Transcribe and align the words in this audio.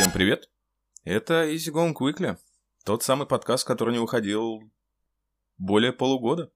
Всем 0.00 0.12
привет! 0.12 0.48
Это 1.04 1.44
Easy 1.44 1.70
Going 1.70 1.92
Quickly, 1.92 2.38
тот 2.86 3.02
самый 3.02 3.26
подкаст, 3.26 3.66
который 3.66 3.92
не 3.92 3.98
выходил 3.98 4.62
более 5.58 5.92
полугода. 5.92 6.50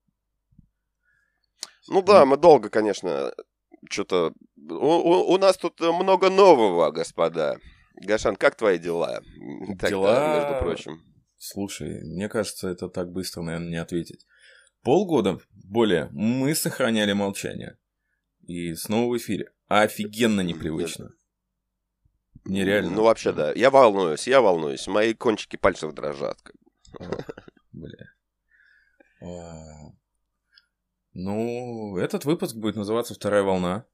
Ну 1.87 2.01
да, 2.01 2.25
мы 2.25 2.39
долго, 2.39 2.71
конечно, 2.71 3.35
что-то... 3.91 4.33
У, 4.57 4.73
у, 4.73 5.35
у 5.35 5.37
нас 5.37 5.59
тут 5.59 5.79
много 5.79 6.31
нового, 6.31 6.91
господа. 6.91 7.59
Гашан, 7.97 8.37
как 8.37 8.57
твои 8.57 8.79
дела? 8.79 9.21
Дела... 9.91 10.39
между 10.39 10.65
прочим. 10.65 11.03
Слушай, 11.37 12.03
мне 12.03 12.31
кажется, 12.31 12.71
это 12.71 12.89
так 12.89 13.13
быстро, 13.13 13.43
наверное, 13.43 13.69
не 13.69 13.77
ответить. 13.77 14.25
Полгода 14.81 15.39
более 15.53 16.09
мы 16.13 16.55
сохраняли 16.55 17.13
молчание. 17.13 17.77
И 18.47 18.73
снова 18.73 19.13
в 19.13 19.19
эфире. 19.19 19.53
Офигенно 19.69 20.41
непривычно. 20.41 21.11
Нереально. 22.45 22.91
Ну, 22.91 23.05
вообще, 23.05 23.33
да. 23.33 23.53
Я 23.53 23.71
волнуюсь, 23.71 24.27
я 24.27 24.41
волнуюсь. 24.41 24.87
Мои 24.87 25.15
кончики 25.15 25.57
пальцев 25.57 25.95
дрожат. 25.95 26.39
Бля. 27.73 28.11
А, 29.21 29.93
ну, 31.15 31.97
этот 31.97 32.25
выпуск 32.25 32.57
будет 32.57 32.77
называться 32.77 33.15
«Вторая 33.15 33.43
волна». 33.43 33.87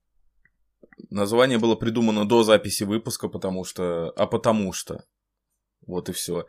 Название 1.10 1.58
было 1.58 1.76
придумано 1.76 2.26
до 2.26 2.42
записи 2.42 2.84
выпуска, 2.84 3.28
потому 3.28 3.64
что... 3.64 4.10
А 4.16 4.26
потому 4.26 4.72
что. 4.72 5.04
Вот 5.86 6.08
и 6.08 6.12
все. 6.12 6.46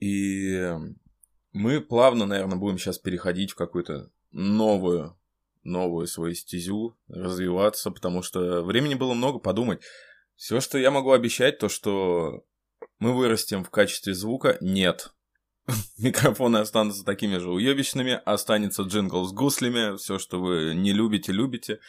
И 0.00 0.72
мы 1.52 1.80
плавно, 1.80 2.26
наверное, 2.26 2.58
будем 2.58 2.78
сейчас 2.78 2.98
переходить 2.98 3.52
в 3.52 3.56
какую-то 3.56 4.10
новую, 4.30 5.16
новую 5.64 6.06
свою 6.06 6.34
стезю, 6.34 6.96
развиваться, 7.08 7.90
потому 7.90 8.22
что 8.22 8.62
времени 8.62 8.94
было 8.94 9.14
много 9.14 9.38
подумать. 9.38 9.80
Все, 10.38 10.60
что 10.60 10.78
я 10.78 10.92
могу 10.92 11.10
обещать, 11.10 11.58
то 11.58 11.68
что 11.68 12.44
мы 13.00 13.12
вырастем 13.12 13.64
в 13.64 13.70
качестве 13.70 14.14
звука, 14.14 14.56
нет. 14.60 15.12
Микрофоны 15.98 16.58
останутся 16.58 17.04
такими 17.04 17.38
же 17.38 17.50
уебищными, 17.50 18.12
останется 18.24 18.84
джингл 18.84 19.24
с 19.24 19.32
гуслями, 19.32 19.96
все, 19.96 20.20
что 20.20 20.40
вы 20.40 20.74
не 20.76 20.92
любите, 20.92 21.32
любите. 21.32 21.80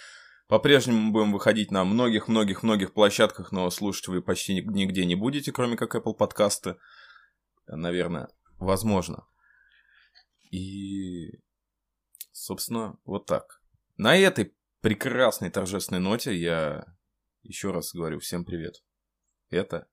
По-прежнему 0.48 1.12
будем 1.12 1.32
выходить 1.32 1.70
на 1.70 1.86
многих-многих-многих 1.86 2.92
площадках, 2.94 3.52
но 3.52 3.70
слушать 3.70 4.08
вы 4.08 4.24
почти 4.24 4.56
нигде 4.56 5.06
не 5.06 5.14
будете, 5.14 5.52
кроме 5.52 5.78
как 5.78 5.94
Apple 5.94 6.16
подкасты. 6.16 6.78
Наверное, 7.68 8.30
возможно. 8.58 9.28
И, 10.50 11.40
собственно, 12.32 12.98
вот 13.06 13.28
так. 13.28 13.62
На 13.98 14.18
этой 14.18 14.56
прекрасной 14.82 15.52
торжественной 15.52 16.02
ноте 16.02 16.36
я 16.36 16.98
еще 17.44 17.72
раз 17.72 17.94
говорю 17.94 18.20
всем 18.20 18.46
привет. 18.46 18.84
Это 19.50 19.88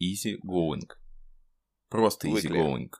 Easy 0.00 0.36
Going. 0.44 0.88
Просто 1.88 2.28
Easy 2.28 2.48
Going. 2.48 2.90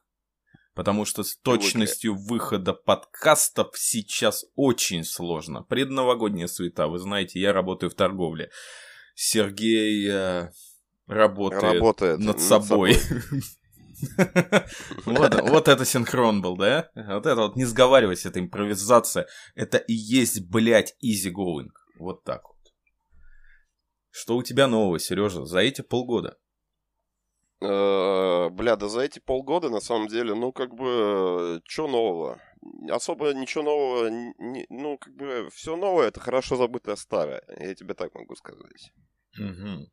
Потому 0.74 1.04
что 1.04 1.24
с 1.24 1.36
точностью 1.36 2.14
выхода 2.16 2.72
подкастов 2.72 3.76
сейчас 3.76 4.44
очень 4.54 5.04
сложно. 5.04 5.62
Предновогодняя 5.62 6.46
суета. 6.46 6.86
Вы 6.86 6.98
знаете, 6.98 7.40
я 7.40 7.52
работаю 7.52 7.90
в 7.90 7.94
торговле. 7.94 8.50
Сергей 9.14 10.08
э, 10.08 10.50
работает, 11.06 11.62
работает 11.62 12.18
над, 12.18 12.36
над 12.36 12.40
собой. 12.40 12.96
вот 15.04 15.68
это 15.68 15.84
синхрон 15.84 16.40
был, 16.40 16.56
да? 16.56 16.88
Вот 16.94 17.26
это 17.26 17.36
вот, 17.36 17.56
не 17.56 17.64
сговаривайся, 17.64 18.28
это 18.28 18.40
импровизация. 18.40 19.26
Это 19.54 19.76
и 19.76 19.92
есть, 19.92 20.48
блядь, 20.48 20.94
easy 21.04 21.30
going. 21.30 21.68
Вот 21.98 22.24
так 22.24 22.44
вот. 22.48 22.59
Что 24.10 24.36
у 24.36 24.42
тебя 24.42 24.66
нового, 24.66 24.98
Сережа, 24.98 25.44
за 25.44 25.60
эти 25.60 25.82
полгода? 25.82 26.36
Э, 27.62 28.48
бля, 28.50 28.76
да 28.76 28.88
за 28.88 29.00
эти 29.00 29.18
полгода, 29.18 29.68
на 29.68 29.80
самом 29.80 30.08
деле, 30.08 30.34
ну, 30.34 30.52
как 30.52 30.74
бы, 30.74 31.60
что 31.66 31.86
нового? 31.86 32.40
Особо 32.88 33.32
ничего 33.34 33.64
нового, 33.64 34.08
не, 34.08 34.66
ну, 34.68 34.98
как 34.98 35.14
бы, 35.14 35.48
все 35.52 35.76
новое, 35.76 36.08
это 36.08 36.20
хорошо 36.20 36.56
забытое 36.56 36.96
старое. 36.96 37.42
Я 37.58 37.74
тебе 37.74 37.94
так 37.94 38.14
могу 38.14 38.34
сказать. 38.34 38.92
Угу. 39.38 39.90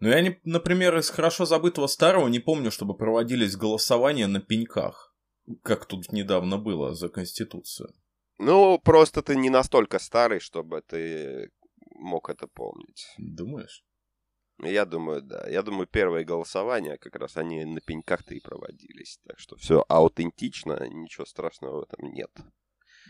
Ну, 0.00 0.08
я, 0.08 0.20
не, 0.20 0.40
например, 0.44 0.96
из 0.96 1.10
хорошо 1.10 1.44
забытого 1.44 1.86
старого 1.86 2.28
не 2.28 2.40
помню, 2.40 2.70
чтобы 2.70 2.96
проводились 2.96 3.56
голосования 3.56 4.26
на 4.26 4.40
пеньках, 4.40 5.14
как 5.62 5.86
тут 5.86 6.12
недавно 6.12 6.58
было 6.58 6.94
за 6.94 7.08
Конституцию. 7.08 7.94
Ну, 8.38 8.78
просто 8.78 9.22
ты 9.22 9.36
не 9.36 9.50
настолько 9.50 9.98
старый, 9.98 10.40
чтобы 10.40 10.82
ты 10.82 11.50
мог 11.94 12.28
это 12.28 12.46
помнить. 12.46 13.06
Думаешь? 13.18 13.84
Я 14.62 14.84
думаю, 14.84 15.22
да. 15.22 15.48
Я 15.48 15.62
думаю, 15.62 15.86
первые 15.86 16.24
голосования 16.24 16.96
как 16.96 17.16
раз 17.16 17.36
они 17.36 17.64
на 17.64 17.80
пеньках-то 17.80 18.34
и 18.34 18.40
проводились. 18.40 19.18
Так 19.26 19.38
что 19.38 19.56
все 19.56 19.84
аутентично, 19.88 20.86
ничего 20.88 21.26
страшного 21.26 21.80
в 21.80 21.82
этом 21.82 22.12
нет. 22.12 22.30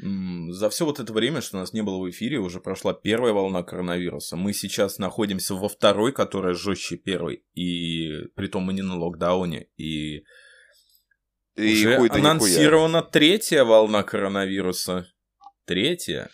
За 0.01 0.71
все 0.71 0.85
вот 0.85 0.99
это 0.99 1.13
время, 1.13 1.41
что 1.41 1.59
нас 1.59 1.73
не 1.73 1.83
было 1.83 1.99
в 1.99 2.11
эфире, 2.11 2.39
уже 2.39 2.61
прошла 2.61 2.95
первая 2.95 3.33
волна 3.33 3.63
коронавируса. 3.63 4.37
Мы 4.37 4.53
сейчас 4.53 4.99
находимся 4.99 5.55
во 5.55 5.69
второй, 5.69 6.13
которая 6.13 6.55
жестче 6.55 6.97
первой. 6.97 7.45
И 7.55 8.27
при 8.35 8.49
том 8.49 8.65
мы 8.65 8.73
не 8.73 8.83
на 8.83 8.97
локдауне. 8.97 9.69
И, 9.77 10.25
и 11.55 11.73
уже 11.73 11.97
анонсирована 11.97 12.97
нихуя. 12.97 13.11
третья 13.13 13.65
волна 13.65 14.03
коронавируса. 14.03 15.07
Третья. 15.65 16.29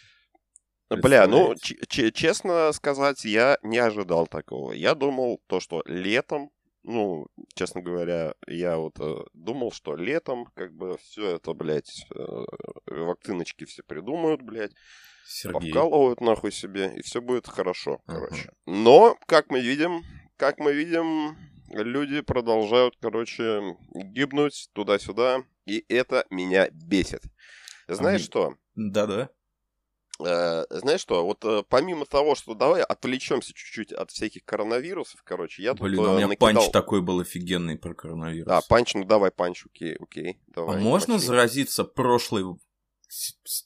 Бля, 0.90 1.26
ну, 1.26 1.54
честно 1.88 2.72
сказать, 2.72 3.24
я 3.24 3.58
не 3.62 3.78
ожидал 3.78 4.26
такого. 4.26 4.72
Я 4.72 4.94
думал 4.94 5.40
то, 5.46 5.60
что 5.60 5.82
летом 5.86 6.50
ну, 6.82 7.26
честно 7.54 7.82
говоря, 7.82 8.34
я 8.46 8.78
вот 8.78 8.98
э, 9.00 9.16
думал, 9.34 9.70
что 9.70 9.96
летом 9.96 10.46
как 10.54 10.72
бы 10.72 10.96
все 11.02 11.36
это, 11.36 11.52
блядь, 11.52 12.06
э, 12.14 12.44
вакциночки 12.86 13.64
все 13.64 13.82
придумают, 13.82 14.42
блядь, 14.42 14.72
Сергей. 15.26 15.72
повкалывают 15.72 16.20
нахуй 16.20 16.52
себе, 16.52 16.94
и 16.96 17.02
все 17.02 17.20
будет 17.20 17.46
хорошо, 17.46 18.00
uh-huh. 18.06 18.14
короче. 18.14 18.52
Но, 18.66 19.16
как 19.26 19.50
мы 19.50 19.60
видим, 19.60 20.04
как 20.36 20.58
мы 20.58 20.72
видим, 20.72 21.36
люди 21.68 22.22
продолжают, 22.22 22.96
короче, 23.00 23.76
гибнуть 23.94 24.70
туда-сюда, 24.72 25.44
и 25.66 25.84
это 25.88 26.24
меня 26.30 26.70
бесит. 26.70 27.22
Знаешь 27.88 28.22
а 28.22 28.24
что? 28.24 28.54
Да-да. 28.74 29.30
Э, 30.24 30.64
знаешь 30.70 31.00
что, 31.00 31.24
вот 31.24 31.44
э, 31.44 31.62
помимо 31.68 32.06
того, 32.06 32.34
что 32.34 32.54
давай 32.54 32.82
отвлечемся 32.82 33.52
чуть-чуть 33.52 33.92
от 33.92 34.10
всяких 34.10 34.44
коронавирусов, 34.44 35.22
короче, 35.22 35.62
я 35.62 35.74
Блин, 35.74 35.96
тут 35.96 36.06
у 36.06 36.12
э, 36.12 36.16
меня 36.16 36.28
накидал... 36.28 36.54
панч 36.54 36.72
такой 36.72 37.02
был 37.02 37.20
офигенный 37.20 37.78
про 37.78 37.94
коронавирус. 37.94 38.46
Да, 38.46 38.60
панч, 38.68 38.94
ну 38.94 39.04
давай 39.04 39.30
панч, 39.30 39.66
окей, 39.66 39.96
окей. 40.00 40.40
Давай, 40.48 40.78
а 40.78 40.80
можно 40.80 41.16
окей. 41.16 41.26
заразиться 41.26 41.84
прошлой 41.84 42.44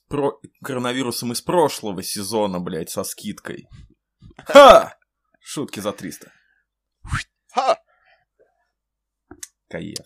про... 0.07 0.39
коронавирусом 0.63 1.31
из 1.33 1.41
прошлого 1.41 2.03
сезона, 2.03 2.59
блядь, 2.59 2.89
со 2.89 3.03
скидкой? 3.03 3.67
Ха! 4.37 4.97
Шутки 5.39 5.79
за 5.79 5.91
300. 5.91 6.31
Ха! 7.51 7.79
Каев. 9.69 10.05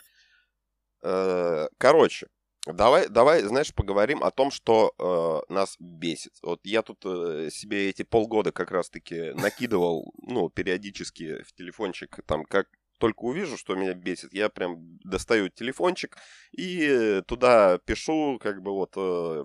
Короче, 1.78 2.28
Давай, 2.74 3.10
давай, 3.10 3.42
знаешь, 3.44 3.74
поговорим 3.74 4.24
о 4.24 4.32
том, 4.32 4.52
что 4.52 4.94
э, 5.00 5.54
нас 5.54 5.76
бесит. 5.80 6.34
Вот 6.44 6.60
я 6.64 6.82
тут 6.84 7.04
э, 7.06 7.50
себе 7.52 7.90
эти 7.90 8.04
полгода 8.04 8.52
как 8.52 8.72
раз-таки 8.72 9.32
накидывал, 9.34 10.14
ну, 10.22 10.50
периодически 10.50 11.42
в 11.44 11.54
телефончик, 11.54 12.20
там, 12.28 12.46
как 12.46 12.68
только 13.00 13.24
увижу, 13.24 13.58
что 13.58 13.76
меня 13.76 13.94
бесит, 13.94 14.34
я 14.34 14.50
прям 14.50 15.00
достаю 15.04 15.50
телефончик 15.50 16.18
и 16.52 17.22
туда 17.28 17.80
пишу, 17.80 18.38
как 18.40 18.62
бы 18.62 18.72
вот, 18.72 18.94
э, 18.96 19.44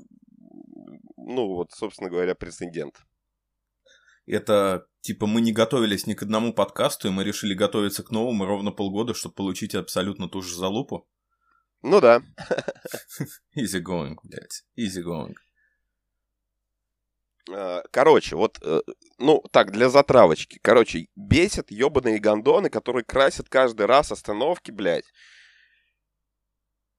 ну, 1.16 1.46
вот, 1.48 1.72
собственно 1.72 2.10
говоря, 2.10 2.34
прецедент. 2.34 3.00
Это, 4.26 4.86
типа, 5.00 5.26
мы 5.26 5.40
не 5.40 5.52
готовились 5.52 6.06
ни 6.06 6.14
к 6.14 6.22
одному 6.22 6.52
подкасту, 6.52 7.08
и 7.08 7.10
мы 7.10 7.24
решили 7.24 7.54
готовиться 7.54 8.02
к 8.02 8.10
новому 8.10 8.44
ровно 8.44 8.70
полгода, 8.70 9.14
чтобы 9.14 9.34
получить 9.34 9.74
абсолютно 9.74 10.28
ту 10.28 10.42
же 10.42 10.56
залупу? 10.56 11.08
Ну 11.84 12.00
да. 12.00 12.22
Easy 13.54 13.82
going, 13.82 14.16
блядь. 14.22 14.64
Easy 14.74 15.04
going. 15.04 15.34
А, 17.52 17.82
короче, 17.90 18.36
вот, 18.36 18.58
э, 18.62 18.80
ну, 19.18 19.42
так, 19.52 19.70
для 19.70 19.90
затравочки. 19.90 20.58
Короче, 20.62 21.08
бесит 21.14 21.70
ебаные 21.70 22.20
гондоны, 22.20 22.70
которые 22.70 23.04
красят 23.04 23.50
каждый 23.50 23.84
раз 23.84 24.10
остановки, 24.10 24.70
блядь. 24.70 25.04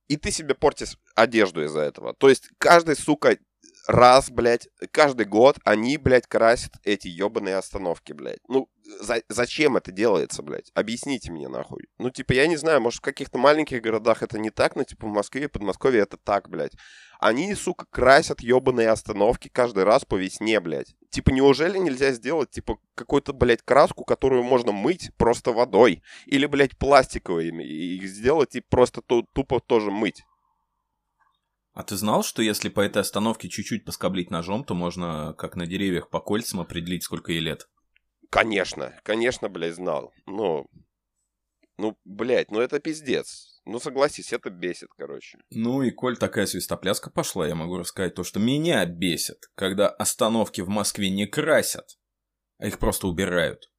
И 0.07 0.17
ты 0.17 0.29
себе 0.29 0.53
портишь 0.53 0.99
одежду 1.15 1.63
из-за 1.63 1.79
этого. 1.79 2.13
То 2.13 2.29
есть 2.29 2.49
каждый, 2.59 2.95
сука, 2.95 3.39
раз, 3.87 4.29
блядь, 4.29 4.67
каждый 4.91 5.25
год 5.25 5.57
они, 5.63 5.97
блядь, 5.97 6.27
красят 6.27 6.73
эти 6.83 7.07
ебаные 7.07 7.57
остановки, 7.57 8.13
блядь. 8.13 8.39
Ну, 8.47 8.69
за, 8.99 9.21
зачем 9.29 9.77
это 9.77 9.91
делается, 9.91 10.43
блядь? 10.43 10.71
Объясните 10.73 11.31
мне, 11.31 11.47
нахуй. 11.47 11.87
Ну, 11.97 12.09
типа, 12.09 12.33
я 12.33 12.47
не 12.47 12.55
знаю, 12.55 12.81
может, 12.81 12.99
в 12.99 13.03
каких-то 13.03 13.37
маленьких 13.37 13.81
городах 13.81 14.23
это 14.23 14.39
не 14.39 14.49
так, 14.49 14.75
но, 14.75 14.83
типа, 14.83 15.07
в 15.07 15.11
Москве 15.11 15.45
и 15.45 15.47
Подмосковье 15.47 16.01
это 16.01 16.17
так, 16.17 16.49
блядь. 16.49 16.73
Они, 17.19 17.53
сука, 17.55 17.85
красят 17.89 18.41
ебаные 18.41 18.89
остановки 18.89 19.49
каждый 19.49 19.83
раз 19.83 20.05
по 20.05 20.15
весне, 20.15 20.59
блядь. 20.59 20.95
Типа, 21.09 21.31
неужели 21.31 21.77
нельзя 21.77 22.11
сделать, 22.11 22.51
типа, 22.51 22.77
какую-то, 22.93 23.33
блядь, 23.33 23.61
краску, 23.63 24.03
которую 24.03 24.43
можно 24.43 24.71
мыть 24.71 25.11
просто 25.17 25.51
водой? 25.51 26.03
Или, 26.25 26.45
блядь, 26.45 26.77
пластиковыми, 26.77 27.63
и 27.63 28.05
сделать 28.07 28.55
и 28.55 28.61
просто 28.61 29.01
тупо 29.01 29.59
тоже 29.59 29.91
мыть? 29.91 30.23
А 31.75 31.83
ты 31.83 31.97
знал, 31.97 32.23
что 32.23 32.41
если 32.41 32.69
по 32.69 32.79
этой 32.79 33.01
остановке 33.01 33.49
чуть-чуть 33.49 33.83
поскоблить 33.83 34.31
ножом, 34.31 34.63
то 34.63 34.73
можно, 34.73 35.35
как 35.37 35.57
на 35.57 35.67
деревьях 35.67 36.09
по 36.09 36.21
кольцам, 36.21 36.61
определить, 36.61 37.03
сколько 37.03 37.33
ей 37.33 37.41
лет? 37.41 37.67
Конечно, 38.31 38.97
конечно, 39.03 39.49
блядь, 39.49 39.75
знал. 39.75 40.13
Но, 40.25 40.67
ну, 41.77 41.97
блядь, 42.05 42.49
ну 42.49 42.61
это 42.61 42.79
пиздец. 42.79 43.61
Ну, 43.65 43.79
согласись, 43.79 44.31
это 44.31 44.49
бесит, 44.51 44.87
короче. 44.97 45.37
Ну 45.49 45.81
и 45.81 45.91
коль 45.91 46.15
такая 46.17 46.45
свистопляска 46.45 47.09
пошла, 47.09 47.45
я 47.45 47.55
могу 47.55 47.77
рассказать 47.77 48.15
то, 48.15 48.23
что 48.23 48.39
меня 48.39 48.85
бесит, 48.85 49.49
когда 49.55 49.89
остановки 49.89 50.61
в 50.61 50.69
Москве 50.69 51.09
не 51.09 51.25
красят, 51.25 51.97
а 52.57 52.67
их 52.67 52.79
просто 52.79 53.07
убирают. 53.07 53.69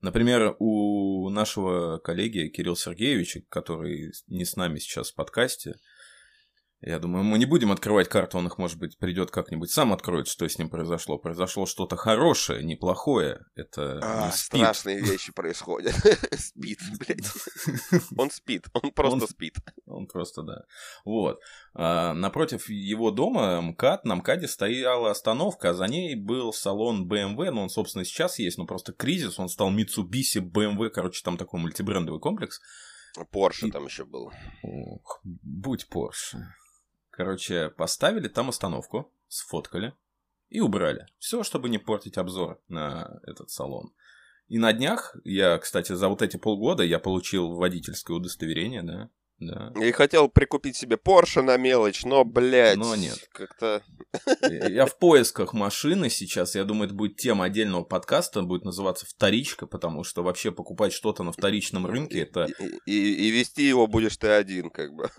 Например, 0.00 0.56
у 0.58 1.28
нашего 1.30 1.98
коллеги 1.98 2.48
Кирилла 2.48 2.76
Сергеевича, 2.76 3.42
который 3.48 4.12
не 4.26 4.44
с 4.44 4.56
нами 4.56 4.80
сейчас 4.80 5.12
в 5.12 5.14
подкасте, 5.14 5.76
я 6.82 6.98
думаю, 6.98 7.24
мы 7.24 7.38
не 7.38 7.46
будем 7.46 7.72
открывать 7.72 8.08
карту, 8.08 8.36
он 8.36 8.46
их, 8.48 8.58
может 8.58 8.78
быть, 8.78 8.98
придет 8.98 9.30
как-нибудь 9.30 9.70
сам 9.70 9.94
откроет, 9.94 10.28
что 10.28 10.46
с 10.46 10.58
ним 10.58 10.68
произошло. 10.68 11.16
Произошло 11.16 11.64
что-то 11.64 11.96
хорошее, 11.96 12.62
неплохое. 12.62 13.40
Это 13.54 13.98
а, 14.02 14.30
спит. 14.30 14.60
страшные 14.60 15.00
вещи 15.00 15.32
происходят. 15.32 15.94
спит, 16.38 16.78
блядь. 16.98 17.26
Он 18.18 18.30
спит, 18.30 18.66
он 18.74 18.90
просто 18.92 19.26
спит. 19.26 19.54
Он 19.86 20.06
просто, 20.06 20.42
да. 20.42 20.64
Вот. 21.06 21.40
А, 21.72 22.12
напротив 22.12 22.68
его 22.68 23.10
дома 23.10 23.60
МКАД, 23.62 24.04
на 24.04 24.16
МКАДе 24.16 24.46
стояла 24.46 25.10
остановка, 25.10 25.70
а 25.70 25.74
за 25.74 25.86
ней 25.86 26.14
был 26.14 26.52
салон 26.52 27.08
BMW, 27.08 27.50
но 27.50 27.62
он, 27.62 27.70
собственно, 27.70 28.04
сейчас 28.04 28.38
есть, 28.38 28.58
но 28.58 28.66
просто 28.66 28.92
кризис, 28.92 29.38
он 29.38 29.48
стал 29.48 29.72
Mitsubishi, 29.72 30.40
BMW, 30.40 30.90
короче, 30.90 31.22
там 31.24 31.38
такой 31.38 31.58
мультибрендовый 31.58 32.20
комплекс. 32.20 32.60
Порше 33.30 33.70
там 33.70 33.86
еще 33.86 34.04
был. 34.04 34.30
Ох, 34.62 35.20
будь 35.24 35.88
Порше. 35.88 36.46
Короче, 37.16 37.70
поставили 37.70 38.28
там 38.28 38.50
остановку, 38.50 39.10
сфоткали 39.26 39.94
и 40.50 40.60
убрали. 40.60 41.06
Все, 41.18 41.42
чтобы 41.42 41.70
не 41.70 41.78
портить 41.78 42.18
обзор 42.18 42.60
на 42.68 43.20
этот 43.22 43.50
салон. 43.50 43.94
И 44.48 44.58
на 44.58 44.74
днях, 44.74 45.16
я, 45.24 45.56
кстати, 45.56 45.92
за 45.92 46.10
вот 46.10 46.20
эти 46.20 46.36
полгода 46.36 46.84
я 46.84 46.98
получил 46.98 47.54
водительское 47.54 48.14
удостоверение, 48.14 48.82
да, 48.82 49.10
да. 49.38 49.70
И 49.78 49.92
хотел 49.92 50.28
прикупить 50.28 50.76
себе 50.76 50.96
Порше 50.96 51.42
на 51.42 51.58
мелочь, 51.58 52.04
но, 52.04 52.24
блядь, 52.24 52.78
но 52.78 52.96
нет. 52.96 53.18
как-то... 53.32 53.82
Я 54.42 54.86
в 54.86 54.98
поисках 54.98 55.52
машины 55.52 56.08
сейчас, 56.08 56.54
я 56.54 56.64
думаю, 56.64 56.86
это 56.86 56.94
будет 56.94 57.16
тема 57.16 57.44
отдельного 57.44 57.84
подкаста, 57.84 58.40
будет 58.42 58.64
называться 58.64 59.04
«Вторичка», 59.04 59.66
потому 59.66 60.04
что 60.04 60.22
вообще 60.22 60.52
покупать 60.52 60.94
что-то 60.94 61.22
на 61.22 61.32
вторичном 61.32 61.86
рынке, 61.86 62.20
это... 62.20 62.46
И, 62.86 62.92
и, 62.92 63.28
и 63.28 63.30
вести 63.30 63.64
его 63.64 63.86
будешь 63.86 64.16
ты 64.16 64.28
один, 64.28 64.70
как 64.70 64.94
бы. 64.94 65.10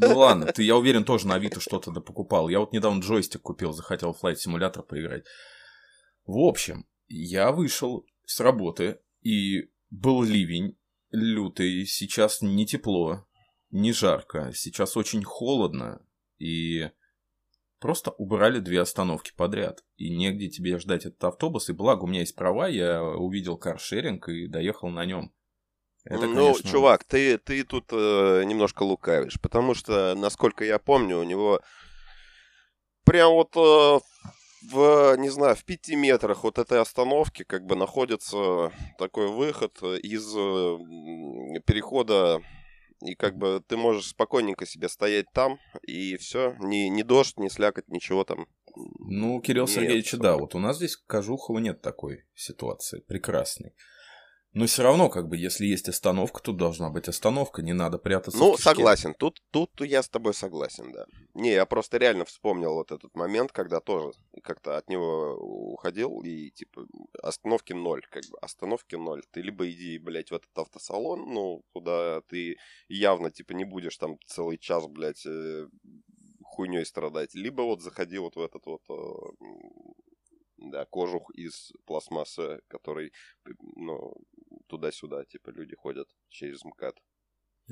Ну 0.00 0.16
ладно, 0.16 0.46
ты, 0.46 0.62
я 0.62 0.76
уверен, 0.76 1.04
тоже 1.04 1.26
на 1.26 1.34
Авито 1.34 1.60
что-то 1.60 1.90
да 1.90 2.00
покупал. 2.00 2.48
Я 2.48 2.60
вот 2.60 2.72
недавно 2.72 3.00
джойстик 3.00 3.42
купил, 3.42 3.72
захотел 3.72 4.14
в 4.14 4.24
Flight 4.24 4.36
Simulator 4.36 4.82
поиграть. 4.82 5.24
В 6.24 6.38
общем, 6.38 6.86
я 7.08 7.52
вышел 7.52 8.06
с 8.24 8.40
работы, 8.40 9.00
и 9.20 9.68
был 9.90 10.22
ливень 10.22 10.78
лютый, 11.10 11.84
сейчас 11.84 12.40
не 12.40 12.66
тепло, 12.66 13.26
не 13.70 13.92
жарко, 13.92 14.52
сейчас 14.54 14.96
очень 14.96 15.22
холодно, 15.22 16.00
и 16.38 16.90
просто 17.78 18.10
убрали 18.12 18.60
две 18.60 18.80
остановки 18.80 19.32
подряд. 19.36 19.84
И 19.96 20.14
негде 20.14 20.48
тебе 20.48 20.78
ждать 20.78 21.06
этот 21.06 21.22
автобус, 21.24 21.68
и 21.68 21.72
благо 21.72 22.04
у 22.04 22.06
меня 22.06 22.20
есть 22.20 22.34
права, 22.34 22.68
я 22.68 23.02
увидел 23.02 23.56
каршеринг 23.56 24.28
и 24.28 24.48
доехал 24.48 24.88
на 24.88 25.04
нем. 25.04 25.32
Это, 26.04 26.26
ну, 26.26 26.52
конечно... 26.52 26.70
чувак, 26.70 27.04
ты, 27.04 27.36
ты 27.36 27.64
тут 27.64 27.86
э, 27.90 28.44
немножко 28.44 28.84
лукавишь, 28.84 29.40
потому 29.40 29.74
что, 29.74 30.14
насколько 30.14 30.64
я 30.64 30.78
помню, 30.78 31.18
у 31.18 31.24
него 31.24 31.60
прям 33.04 33.32
вот 33.32 33.56
э, 33.56 34.00
в, 34.70 35.16
не 35.16 35.28
знаю, 35.30 35.56
в 35.56 35.64
пяти 35.64 35.96
метрах 35.96 36.44
вот 36.44 36.58
этой 36.58 36.80
остановки 36.80 37.42
как 37.42 37.66
бы 37.66 37.74
находится 37.74 38.70
такой 38.98 39.28
выход 39.28 39.82
из 39.82 40.32
э, 40.36 41.60
перехода 41.66 42.40
и 43.06 43.14
как 43.14 43.36
бы 43.36 43.62
ты 43.66 43.76
можешь 43.76 44.08
спокойненько 44.08 44.66
себе 44.66 44.88
стоять 44.88 45.26
там, 45.32 45.58
и 45.82 46.16
все, 46.16 46.56
ни, 46.60 46.88
ни 46.88 47.02
дождь, 47.02 47.38
ни 47.38 47.48
слякоть, 47.48 47.88
ничего 47.88 48.24
там. 48.24 48.46
Ну, 48.74 49.40
Кирилл 49.40 49.66
Сергеевич, 49.66 50.12
да, 50.12 50.36
вот 50.36 50.54
у 50.54 50.58
нас 50.58 50.76
здесь 50.76 50.96
в 50.96 51.06
Кожухово 51.06 51.58
нет 51.58 51.80
такой 51.80 52.26
ситуации, 52.34 53.00
прекрасной. 53.00 53.74
Но 54.56 54.64
все 54.64 54.84
равно, 54.84 55.10
как 55.10 55.28
бы, 55.28 55.36
если 55.36 55.66
есть 55.66 55.86
остановка, 55.86 56.40
тут 56.40 56.56
должна 56.56 56.88
быть 56.88 57.08
остановка, 57.08 57.60
не 57.60 57.74
надо 57.74 57.98
прятаться. 57.98 58.38
Ну, 58.38 58.56
согласен, 58.56 59.12
тут, 59.12 59.42
тут 59.50 59.82
я 59.82 60.02
с 60.02 60.08
тобой 60.08 60.32
согласен, 60.32 60.92
да. 60.92 61.04
Не, 61.34 61.52
я 61.52 61.66
просто 61.66 61.98
реально 61.98 62.24
вспомнил 62.24 62.72
вот 62.72 62.90
этот 62.90 63.14
момент, 63.14 63.52
когда 63.52 63.80
тоже 63.80 64.12
как-то 64.42 64.78
от 64.78 64.88
него 64.88 65.34
уходил, 65.34 66.22
и 66.22 66.50
типа 66.52 66.86
остановки 67.22 67.74
ноль, 67.74 68.00
как 68.08 68.22
бы, 68.30 68.38
остановки 68.40 68.94
ноль. 68.94 69.24
Ты 69.30 69.42
либо 69.42 69.70
иди, 69.70 69.98
блядь, 69.98 70.30
в 70.30 70.34
этот 70.34 70.56
автосалон, 70.56 71.34
ну, 71.34 71.62
куда 71.74 72.22
ты 72.22 72.56
явно, 72.88 73.30
типа, 73.30 73.52
не 73.52 73.66
будешь 73.66 73.98
там 73.98 74.16
целый 74.24 74.56
час, 74.56 74.86
блядь, 74.86 75.26
э, 75.26 75.66
хуйней 76.42 76.86
страдать, 76.86 77.34
либо 77.34 77.60
вот 77.60 77.82
заходи 77.82 78.16
вот 78.16 78.36
в 78.36 78.40
этот 78.40 78.64
вот 78.64 78.80
э, 78.88 79.44
да, 80.58 80.84
кожух 80.86 81.30
из 81.34 81.72
пластмассы, 81.84 82.60
который, 82.68 83.12
ну, 83.76 84.14
туда-сюда, 84.66 85.24
типа, 85.24 85.50
люди 85.50 85.74
ходят 85.74 86.08
через 86.28 86.64
МКАД. 86.64 86.96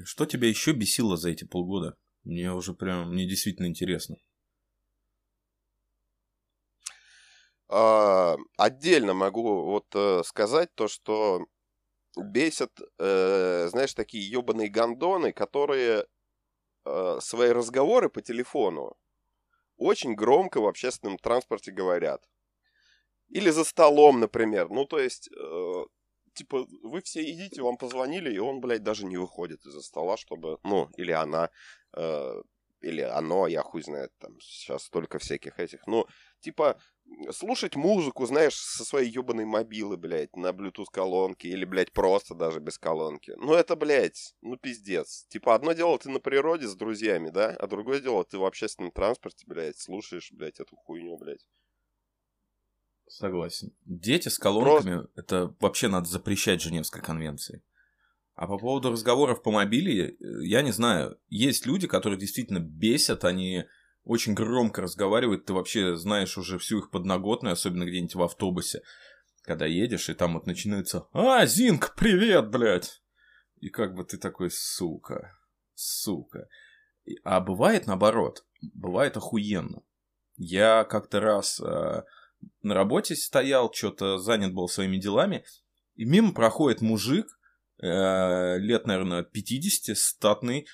Что 0.04 0.26
тебя 0.26 0.48
еще 0.48 0.72
бесило 0.72 1.16
за 1.16 1.30
эти 1.30 1.44
полгода? 1.44 1.96
Мне 2.24 2.52
уже 2.52 2.74
прям, 2.74 3.10
мне 3.10 3.28
действительно 3.28 3.66
интересно. 3.66 4.16
А, 7.68 8.36
отдельно 8.56 9.14
могу 9.14 9.64
вот 9.64 9.86
э, 9.94 10.22
сказать 10.24 10.74
то, 10.74 10.88
что 10.88 11.46
бесят, 12.16 12.72
э, 12.98 13.68
знаешь, 13.68 13.94
такие 13.94 14.28
ебаные 14.28 14.68
гондоны, 14.68 15.32
которые 15.32 16.06
э, 16.84 17.18
свои 17.20 17.50
разговоры 17.50 18.10
по 18.10 18.22
телефону 18.22 18.96
очень 19.76 20.14
громко 20.14 20.60
в 20.60 20.66
общественном 20.66 21.18
транспорте 21.18 21.72
говорят. 21.72 22.28
Или 23.28 23.50
за 23.50 23.64
столом, 23.64 24.20
например. 24.20 24.68
Ну, 24.68 24.84
то 24.84 24.98
есть, 24.98 25.28
типа, 26.34 26.66
вы 26.82 27.00
все 27.02 27.22
идите, 27.30 27.62
вам 27.62 27.76
позвонили, 27.76 28.32
и 28.32 28.38
он, 28.38 28.60
блядь, 28.60 28.82
даже 28.82 29.06
не 29.06 29.16
выходит 29.16 29.64
из-за 29.64 29.80
стола, 29.80 30.16
чтобы, 30.16 30.58
ну, 30.64 30.88
или 30.96 31.12
она, 31.12 31.50
э, 31.96 32.42
или 32.80 33.00
оно, 33.00 33.46
я 33.46 33.62
хуй 33.62 33.82
знает, 33.82 34.12
там, 34.18 34.38
сейчас 34.40 34.84
столько 34.84 35.18
всяких 35.18 35.58
этих, 35.58 35.86
ну, 35.86 36.06
типа, 36.40 36.78
слушать 37.30 37.76
музыку, 37.76 38.26
знаешь, 38.26 38.56
со 38.56 38.84
своей 38.84 39.10
ебаной 39.10 39.44
мобилы, 39.44 39.96
блядь, 39.96 40.36
на 40.36 40.48
Bluetooth 40.48 40.86
колонке, 40.90 41.48
или, 41.48 41.64
блядь, 41.64 41.92
просто 41.92 42.34
даже 42.34 42.60
без 42.60 42.78
колонки. 42.78 43.32
Ну, 43.36 43.54
это, 43.54 43.76
блядь, 43.76 44.34
ну, 44.42 44.56
пиздец. 44.56 45.26
Типа, 45.28 45.54
одно 45.54 45.72
дело 45.72 45.98
ты 45.98 46.10
на 46.10 46.20
природе 46.20 46.66
с 46.66 46.74
друзьями, 46.74 47.30
да, 47.30 47.56
а 47.58 47.66
другое 47.66 48.00
дело 48.00 48.24
ты 48.24 48.38
в 48.38 48.44
общественном 48.44 48.92
транспорте, 48.92 49.44
блядь, 49.46 49.78
слушаешь, 49.78 50.32
блядь, 50.32 50.60
эту 50.60 50.76
хуйню, 50.76 51.16
блядь. 51.16 51.46
Согласен. 53.06 53.72
Дети 53.84 54.28
с 54.28 54.38
колонками, 54.38 54.96
Просто... 54.96 55.20
это 55.20 55.54
вообще 55.60 55.88
надо 55.88 56.08
запрещать 56.08 56.62
Женевской 56.62 57.02
конвенции. 57.02 57.62
А 58.34 58.46
по 58.46 58.58
поводу 58.58 58.90
разговоров 58.90 59.42
по 59.42 59.52
мобиле, 59.52 60.10
э, 60.10 60.16
я 60.42 60.62
не 60.62 60.72
знаю. 60.72 61.18
Есть 61.28 61.66
люди, 61.66 61.86
которые 61.86 62.18
действительно 62.18 62.58
бесят, 62.58 63.24
они 63.24 63.64
очень 64.04 64.34
громко 64.34 64.82
разговаривают, 64.82 65.46
ты 65.46 65.52
вообще 65.52 65.96
знаешь 65.96 66.36
уже 66.36 66.58
всю 66.58 66.78
их 66.80 66.90
подноготную, 66.90 67.52
особенно 67.52 67.84
где-нибудь 67.84 68.14
в 68.14 68.22
автобусе, 68.22 68.82
когда 69.42 69.66
едешь, 69.66 70.08
и 70.08 70.14
там 70.14 70.34
вот 70.34 70.46
начинается 70.46 71.06
«А, 71.12 71.46
Зинк, 71.46 71.94
привет, 71.96 72.50
блядь!» 72.50 73.02
И 73.60 73.70
как 73.70 73.94
бы 73.94 74.04
ты 74.04 74.18
такой 74.18 74.50
«Сука, 74.50 75.38
сука». 75.74 76.48
А 77.22 77.40
бывает 77.40 77.86
наоборот, 77.86 78.44
бывает 78.74 79.16
охуенно. 79.16 79.82
Я 80.36 80.84
как-то 80.84 81.20
раз 81.20 81.60
э, 81.60 82.02
на 82.62 82.74
работе 82.74 83.14
стоял, 83.16 83.72
что-то 83.72 84.18
занят 84.18 84.52
был 84.52 84.68
своими 84.68 84.96
делами, 84.96 85.44
и 85.94 86.04
мимо 86.04 86.32
проходит 86.32 86.80
мужик, 86.80 87.26
э, 87.78 88.58
лет, 88.58 88.86
наверное, 88.86 89.22
50, 89.22 89.96
статный, 89.96 90.66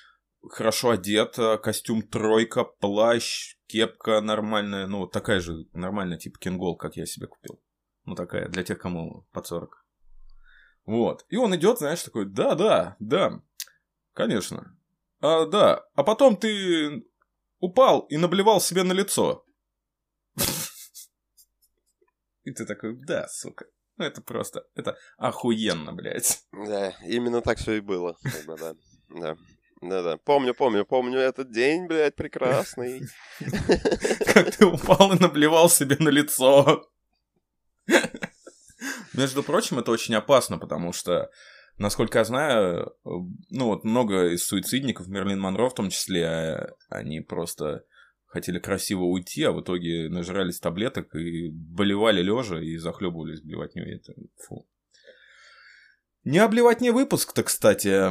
хорошо 0.49 0.91
одет, 0.91 1.37
э, 1.37 1.57
костюм 1.57 2.01
тройка, 2.01 2.63
плащ, 2.63 3.55
кепка 3.67 4.21
нормальная, 4.21 4.87
ну, 4.87 5.07
такая 5.07 5.39
же 5.39 5.65
нормальная, 5.73 6.17
типа 6.17 6.39
кингол, 6.39 6.75
как 6.75 6.95
я 6.95 7.05
себе 7.05 7.27
купил. 7.27 7.61
Ну, 8.05 8.15
такая, 8.15 8.49
для 8.49 8.63
тех, 8.63 8.79
кому 8.79 9.27
под 9.31 9.45
40. 9.45 9.85
Вот. 10.85 11.25
И 11.29 11.37
он 11.37 11.55
идет, 11.55 11.77
знаешь, 11.77 12.01
такой, 12.01 12.25
да, 12.25 12.55
да, 12.55 12.95
да, 12.99 13.41
конечно. 14.13 14.75
А, 15.19 15.45
да, 15.45 15.85
а 15.93 16.03
потом 16.03 16.35
ты 16.35 17.05
упал 17.59 18.01
и 18.09 18.17
наблевал 18.17 18.59
себе 18.59 18.83
на 18.83 18.93
лицо. 18.93 19.45
И 22.43 22.51
ты 22.51 22.65
такой, 22.65 22.95
да, 22.95 23.27
сука. 23.27 23.65
Ну, 23.97 24.05
это 24.05 24.21
просто, 24.21 24.65
это 24.75 24.97
охуенно, 25.17 25.93
блядь. 25.93 26.43
Да, 26.51 26.93
именно 27.05 27.41
так 27.41 27.59
все 27.59 27.73
и 27.73 27.81
было. 27.81 28.17
Бы, 28.47 28.57
да. 28.57 28.73
Да. 29.09 29.35
Да-да, 29.81 30.17
помню, 30.17 30.53
помню, 30.53 30.85
помню 30.85 31.17
этот 31.17 31.51
день, 31.51 31.87
блядь, 31.87 32.15
прекрасный. 32.15 33.01
Как 34.31 34.55
ты 34.55 34.65
упал 34.65 35.13
и 35.13 35.19
наблевал 35.19 35.69
себе 35.69 35.97
на 35.99 36.09
лицо. 36.09 36.87
Между 39.13 39.41
прочим, 39.41 39.79
это 39.79 39.91
очень 39.91 40.13
опасно, 40.13 40.59
потому 40.59 40.93
что, 40.93 41.31
насколько 41.77 42.19
я 42.19 42.25
знаю, 42.25 42.95
ну 43.03 43.65
вот 43.65 43.83
много 43.83 44.29
из 44.29 44.45
суицидников, 44.45 45.07
Мерлин 45.07 45.39
Монро 45.39 45.67
в 45.69 45.73
том 45.73 45.89
числе, 45.89 46.73
они 46.89 47.21
просто 47.21 47.83
хотели 48.31 48.59
красиво 48.59 49.03
уйти, 49.03 49.43
а 49.43 49.51
в 49.51 49.61
итоге 49.61 50.07
нажрались 50.09 50.59
таблеток 50.59 51.13
и 51.15 51.49
болевали 51.49 52.21
лежа 52.21 52.61
и 52.61 52.77
захлебывались 52.77 53.41
блевотней. 53.41 53.95
Это 53.95 54.13
фу. 54.37 54.67
Не 56.23 56.39
обливать 56.39 56.79
не 56.79 56.91
выпуск-то, 56.91 57.43
кстати. 57.43 58.09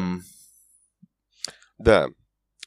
Да. 1.78 2.08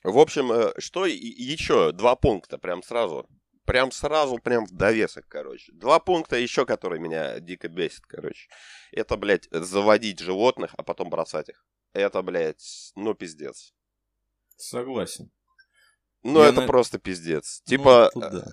В 0.03 0.17
общем, 0.17 0.51
э, 0.51 0.74
что 0.79 1.05
еще? 1.05 1.91
Два 1.91 2.15
пункта 2.15 2.57
прям 2.57 2.81
сразу. 2.81 3.29
Прям 3.65 3.91
сразу, 3.91 4.39
прям 4.39 4.65
в 4.65 4.72
довесок, 4.72 5.27
короче. 5.27 5.72
Два 5.74 6.00
пункта 6.00 6.38
еще, 6.38 6.65
которые 6.65 7.00
меня 7.00 7.39
дико 7.39 7.69
бесит, 7.69 8.05
короче. 8.07 8.50
Это, 8.91 9.15
блядь, 9.15 9.48
заводить 9.51 10.19
животных, 10.19 10.74
а 10.77 10.83
потом 10.83 11.10
бросать 11.10 11.50
их. 11.50 11.65
Это, 11.93 12.22
блядь, 12.24 12.91
ну 12.95 13.13
пиздец. 13.13 13.74
Согласен. 14.57 15.31
Ну, 16.24 16.42
это 16.42 16.62
на... 16.62 16.68
просто 16.68 17.00
пиздец. 17.00 17.62
Ну, 17.65 17.70
типа, 17.70 18.12
ну, 18.15 18.22
да. 18.22 18.46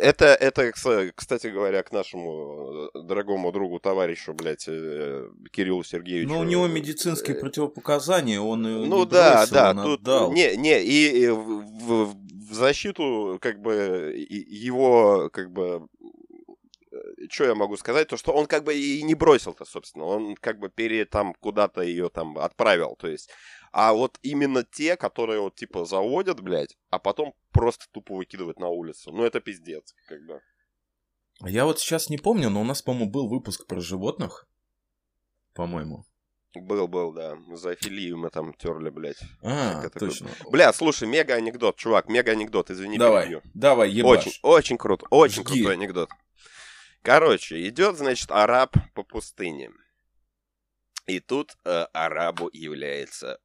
это, 0.00 0.26
это, 0.26 0.70
кстати 0.72 1.48
говоря, 1.48 1.82
к 1.82 1.90
нашему 1.90 2.90
дорогому 2.94 3.50
другу, 3.50 3.80
товарищу, 3.80 4.32
блядь, 4.32 4.64
Кириллу 4.64 5.82
Сергеевичу. 5.82 6.32
Ну, 6.32 6.38
у 6.38 6.44
него 6.44 6.68
медицинские 6.68 7.36
противопоказания, 7.36 8.40
он 8.40 8.62
Ну, 8.62 9.04
да, 9.04 9.38
бросил, 9.38 9.54
да. 9.54 9.74
Тут, 9.74 10.00
отдал. 10.00 10.32
Не, 10.32 10.56
не, 10.56 10.80
и, 10.82 11.24
и 11.24 11.28
в, 11.28 12.14
в 12.50 12.54
защиту, 12.54 13.38
как 13.40 13.60
бы, 13.60 14.14
его, 14.28 15.28
как 15.32 15.50
бы, 15.50 15.88
что 17.30 17.44
я 17.44 17.54
могу 17.54 17.76
сказать, 17.76 18.08
то 18.08 18.16
что 18.16 18.32
он 18.32 18.46
как 18.46 18.64
бы 18.64 18.74
и 18.74 19.02
не 19.02 19.14
бросил-то, 19.14 19.64
собственно, 19.64 20.04
он 20.04 20.36
как 20.36 20.58
бы 20.58 20.68
пере 20.68 21.04
там 21.04 21.34
куда-то 21.34 21.82
ее 21.82 22.08
там 22.08 22.38
отправил, 22.38 22.96
то 22.98 23.08
есть 23.08 23.30
а 23.72 23.94
вот 23.94 24.18
именно 24.22 24.64
те, 24.64 24.96
которые 24.96 25.40
вот 25.40 25.54
типа 25.54 25.84
заводят, 25.84 26.40
блядь, 26.40 26.76
а 26.90 26.98
потом 26.98 27.34
просто 27.50 27.86
тупо 27.90 28.14
выкидывают 28.14 28.58
на 28.60 28.68
улицу. 28.68 29.12
Ну 29.12 29.24
это 29.24 29.40
пиздец, 29.40 29.94
как 30.08 30.24
бы. 30.26 30.40
Я 31.40 31.64
вот 31.64 31.80
сейчас 31.80 32.10
не 32.10 32.18
помню, 32.18 32.50
но 32.50 32.60
у 32.60 32.64
нас, 32.64 32.82
по-моему, 32.82 33.10
был 33.10 33.28
выпуск 33.28 33.66
про 33.66 33.80
животных. 33.80 34.46
По-моему. 35.54 36.04
Был, 36.54 36.86
был, 36.86 37.12
да. 37.12 37.38
За 37.54 37.74
филию 37.74 38.18
мы 38.18 38.28
там 38.28 38.52
терли, 38.52 38.90
блядь. 38.90 39.22
А, 39.42 39.88
точно. 39.88 40.28
Такой... 40.28 40.52
Бля, 40.52 40.72
слушай, 40.74 41.08
мега 41.08 41.34
анекдот, 41.34 41.76
чувак, 41.76 42.08
мега 42.08 42.32
анекдот, 42.32 42.70
извини, 42.70 42.98
Давай, 42.98 43.24
перебью. 43.24 43.42
давай, 43.54 43.90
ебаш. 43.90 44.26
Очень, 44.26 44.38
очень 44.42 44.78
круто, 44.78 45.06
очень 45.08 45.42
Жги. 45.42 45.60
крутой 45.60 45.74
анекдот. 45.74 46.10
Короче, 47.00 47.66
идет, 47.66 47.96
значит, 47.96 48.30
араб 48.30 48.76
по 48.94 49.02
пустыне. 49.02 49.70
И 51.06 51.20
тут 51.20 51.56
э, 51.64 51.86
арабу 51.92 52.50
является 52.52 53.40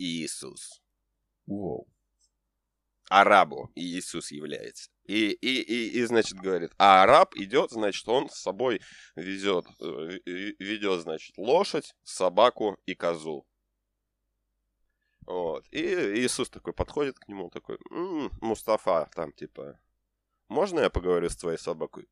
Иисус. 0.00 0.82
Wow. 1.46 1.86
Арабу 3.10 3.70
Иисус 3.74 4.30
является. 4.30 4.90
И, 5.04 5.32
и, 5.32 5.60
и, 5.60 5.98
и, 5.98 6.04
значит, 6.04 6.38
говорит, 6.38 6.72
а 6.78 7.02
араб 7.02 7.34
идет, 7.36 7.70
значит, 7.70 8.08
он 8.08 8.30
с 8.30 8.36
собой 8.36 8.80
везет, 9.16 9.66
э, 9.80 10.20
ведет, 10.24 11.00
значит, 11.02 11.36
лошадь, 11.36 11.92
собаку 12.02 12.78
и 12.86 12.94
козу. 12.94 13.46
Вот. 15.26 15.66
И 15.70 15.82
Иисус 15.82 16.48
такой 16.48 16.72
подходит 16.72 17.18
к 17.18 17.28
нему, 17.28 17.50
такой, 17.50 17.78
м-м, 17.90 18.30
Мустафа, 18.40 19.10
там, 19.14 19.32
типа, 19.32 19.80
можно 20.48 20.80
я 20.80 20.90
поговорю 20.90 21.28
с 21.28 21.36
твоей 21.36 21.58
собакой? 21.58 22.08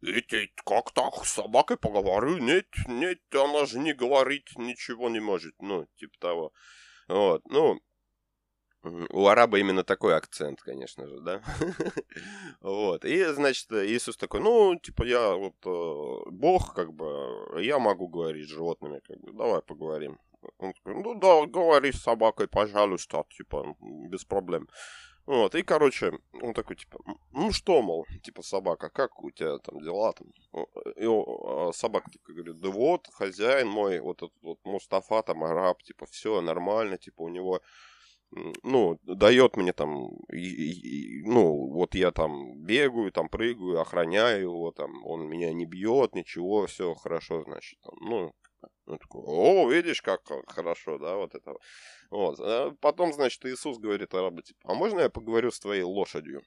Как 0.64 0.92
так? 0.92 1.25
С 1.25 1.33
собакой 1.33 1.76
поговорю? 1.76 2.38
Нет, 2.38 2.66
нет, 2.87 3.18
она 3.33 3.66
же 3.66 3.78
не 3.78 3.92
говорит, 3.95 4.49
ничего 4.57 5.09
не 5.09 5.21
может. 5.21 5.54
Ну, 5.61 5.87
типа 5.97 6.18
того. 6.21 6.52
Вот, 7.09 7.43
ну, 7.49 7.81
у 9.11 9.27
араба 9.27 9.59
именно 9.59 9.83
такой 9.83 10.17
акцент, 10.17 10.61
конечно 10.61 11.07
же, 11.07 11.21
да? 11.21 11.43
вот. 12.61 13.05
И, 13.05 13.25
значит, 13.25 13.73
Иисус 13.73 14.17
такой, 14.17 14.41
ну, 14.41 14.79
типа, 14.79 15.05
я 15.05 15.35
вот 15.35 15.55
э, 15.65 16.31
Бог, 16.31 16.75
как 16.75 16.93
бы, 16.93 17.61
я 17.61 17.79
могу 17.79 18.09
говорить 18.09 18.47
с 18.47 18.53
животными, 18.53 19.00
как 19.00 19.19
бы, 19.21 19.33
давай 19.33 19.62
поговорим. 19.62 20.19
Он 20.59 20.73
такой, 20.73 21.03
ну 21.03 21.19
да, 21.19 21.47
говори 21.47 21.93
с 21.93 22.03
собакой, 22.03 22.47
пожалуйста, 22.47 23.25
типа, 23.31 23.77
без 23.81 24.25
проблем. 24.25 24.69
Вот, 25.28 25.54
и, 25.54 25.62
короче, 25.62 26.18
он 26.40 26.54
такой, 26.54 26.76
типа, 26.76 27.00
ну 27.32 27.52
что, 27.52 27.82
мол, 27.82 28.06
типа, 28.23 28.40
собака, 28.40 28.88
как 28.88 29.23
у 29.23 29.30
тебя 29.30 29.58
там 29.58 29.78
дела 29.78 30.14
там? 30.14 30.28
И 30.97 31.04
а 31.04 31.70
собака 31.75 32.11
такой 32.11 32.35
говорит, 32.35 32.58
да 32.61 32.70
вот, 32.70 33.06
хозяин 33.12 33.68
мой, 33.68 34.00
вот 34.00 34.23
этот 34.23 34.40
вот 34.40 34.58
Мустафа, 34.64 35.23
там, 35.23 35.44
араб, 35.44 35.82
типа, 35.82 36.06
все 36.06 36.40
нормально, 36.40 36.97
типа, 36.97 37.20
у 37.20 37.28
него 37.28 37.61
ну, 38.62 38.99
дает 39.02 39.58
мне 39.58 39.75
там, 39.75 40.16
и, 40.32 40.38
и, 40.38 41.23
ну, 41.25 41.73
вот 41.73 41.94
я 41.94 42.11
там 42.11 42.64
бегаю, 42.64 43.12
там 43.12 43.28
прыгаю, 43.28 43.82
охраняю 43.82 44.40
его, 44.40 44.70
там, 44.70 45.04
он 45.04 45.28
меня 45.28 45.52
не 45.52 45.66
бьет, 45.66 46.14
ничего, 46.14 46.66
все 46.66 46.94
хорошо, 46.94 47.42
значит, 47.42 47.78
там, 47.82 47.97
ну, 48.00 48.35
он 48.88 48.99
такой, 48.99 49.23
о, 49.25 49.71
видишь, 49.71 50.02
как 50.02 50.23
хорошо, 50.47 50.99
да, 50.99 51.16
вот 51.16 51.35
это. 51.35 51.54
Вот. 52.11 52.40
А 52.40 52.71
потом, 52.80 53.12
значит, 53.12 53.45
Иисус 53.45 53.78
говорит 53.78 54.14
арабу, 54.14 54.42
типа, 54.42 54.61
а 54.64 54.75
можно 54.75 55.00
я 55.00 55.11
поговорю 55.11 55.50
с 55.50 55.61
твоей 55.61 55.83
лошадью? 55.83 56.42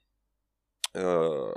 Э, 0.93 1.53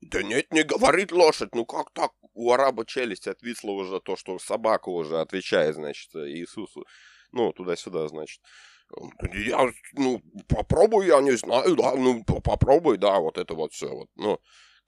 да 0.00 0.22
нет, 0.22 0.52
не 0.52 0.62
говорит 0.62 1.12
лошадь, 1.12 1.54
ну 1.54 1.64
как 1.64 1.90
так? 1.92 2.12
У 2.34 2.52
араба 2.52 2.84
челюсть 2.84 3.28
отвисла 3.28 3.70
уже 3.70 4.00
то, 4.00 4.16
что 4.16 4.38
собака 4.38 4.90
уже 4.90 5.20
отвечает, 5.20 5.74
значит, 5.74 6.14
Иисусу. 6.14 6.84
Ну, 7.32 7.52
туда-сюда, 7.52 8.08
значит. 8.08 8.40
Я, 9.32 9.68
ну, 9.94 10.22
попробуй, 10.48 11.06
я 11.06 11.20
не 11.20 11.32
знаю, 11.32 11.74
да, 11.76 11.94
ну, 11.96 12.22
попробуй, 12.24 12.98
да, 12.98 13.18
вот 13.18 13.38
это 13.38 13.54
вот 13.54 13.72
все, 13.72 13.88
вот, 13.88 14.08
ну. 14.16 14.38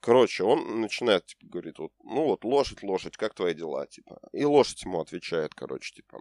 Короче, 0.01 0.43
он 0.43 0.81
начинает, 0.81 1.25
типа, 1.25 1.45
говорит, 1.47 1.79
вот, 1.79 1.91
ну 2.03 2.25
вот, 2.25 2.45
лошадь, 2.45 2.83
лошадь, 2.83 3.17
как 3.17 3.33
твои 3.33 3.53
дела, 3.53 3.85
типа. 3.87 4.19
И 4.31 4.45
лошадь 4.45 4.83
ему 4.83 5.01
отвечает, 5.01 5.53
короче, 5.53 5.93
типа, 5.93 6.19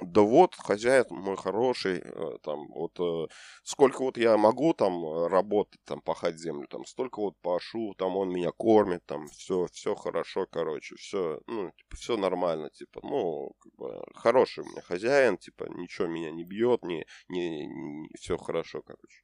да 0.00 0.22
вот, 0.22 0.56
хозяин 0.56 1.04
мой 1.10 1.36
хороший, 1.36 2.00
э, 2.04 2.38
там, 2.42 2.66
вот, 2.68 2.98
э, 2.98 3.28
сколько 3.62 4.02
вот 4.02 4.16
я 4.18 4.36
могу 4.36 4.74
там 4.74 5.04
э, 5.04 5.28
работать, 5.28 5.80
там, 5.84 6.00
пахать 6.00 6.38
землю, 6.38 6.66
там, 6.66 6.84
столько 6.84 7.20
вот 7.20 7.36
пашу, 7.40 7.94
там, 7.96 8.16
он 8.16 8.30
меня 8.30 8.50
кормит, 8.50 9.04
там, 9.06 9.28
все, 9.28 9.66
все 9.72 9.94
хорошо, 9.94 10.46
короче, 10.50 10.96
все, 10.96 11.40
ну, 11.46 11.70
типа, 11.70 11.96
все 11.96 12.16
нормально, 12.16 12.70
типа, 12.70 13.00
ну, 13.04 13.52
как 13.60 13.72
бы, 13.76 14.02
хороший 14.14 14.64
у 14.64 14.66
меня 14.66 14.82
хозяин, 14.82 15.38
типа, 15.38 15.66
ничего 15.70 16.08
меня 16.08 16.32
не 16.32 16.44
бьет, 16.44 16.82
не, 16.82 17.06
не, 17.28 17.66
не 17.66 18.08
все 18.18 18.36
хорошо, 18.36 18.82
короче. 18.82 19.23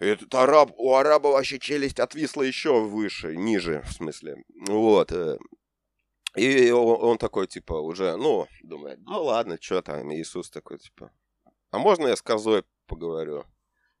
Этот 0.00 0.34
араб, 0.34 0.72
у 0.78 0.94
араба 0.94 1.28
вообще 1.28 1.58
челюсть 1.58 2.00
отвисла 2.00 2.40
еще 2.42 2.80
выше, 2.80 3.36
ниже, 3.36 3.82
в 3.86 3.92
смысле. 3.92 4.42
Вот. 4.66 5.12
И 6.36 6.70
он, 6.70 7.04
он 7.04 7.18
такой, 7.18 7.46
типа, 7.46 7.74
уже, 7.74 8.16
ну, 8.16 8.48
думает, 8.62 8.98
ну 9.02 9.22
ладно, 9.22 9.58
что 9.60 9.82
там, 9.82 10.10
Иисус 10.14 10.48
такой, 10.48 10.78
типа, 10.78 11.12
а 11.70 11.78
можно 11.78 12.06
я 12.06 12.16
с 12.16 12.22
козой 12.22 12.64
поговорю? 12.86 13.44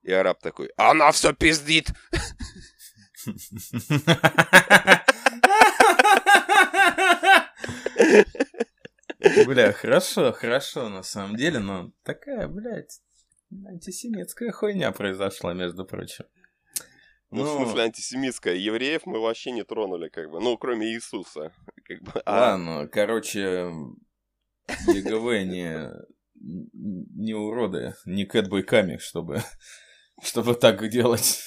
И 0.02 0.10
араб 0.10 0.40
такой, 0.40 0.70
она 0.78 1.12
все 1.12 1.34
пиздит. 1.34 1.88
Бля, 9.44 9.72
хорошо, 9.74 10.32
хорошо, 10.32 10.88
на 10.88 11.02
самом 11.02 11.36
деле, 11.36 11.58
но 11.58 11.92
такая, 12.04 12.48
блядь, 12.48 13.02
антисемитская 13.66 14.52
хуйня 14.52 14.92
произошла, 14.92 15.54
между 15.54 15.84
прочим. 15.84 16.24
Ну, 17.30 17.44
ну, 17.44 17.44
в 17.44 17.62
смысле, 17.62 17.82
антисемитская. 17.84 18.54
Евреев 18.54 19.06
мы 19.06 19.20
вообще 19.20 19.52
не 19.52 19.62
тронули, 19.62 20.08
как 20.08 20.30
бы. 20.30 20.40
Ну, 20.40 20.56
кроме 20.58 20.88
Иисуса. 20.92 21.52
Как 21.84 22.02
бы. 22.02 22.20
А... 22.24 22.52
Ладно, 22.52 22.88
короче, 22.88 23.72
ЕГВ 24.88 25.46
не 25.48 25.90
не 26.40 27.34
уроды, 27.34 27.94
не 28.06 28.24
кэтбойками, 28.24 28.96
чтобы, 28.96 29.42
чтобы 30.22 30.54
так 30.54 30.88
делать. 30.88 31.42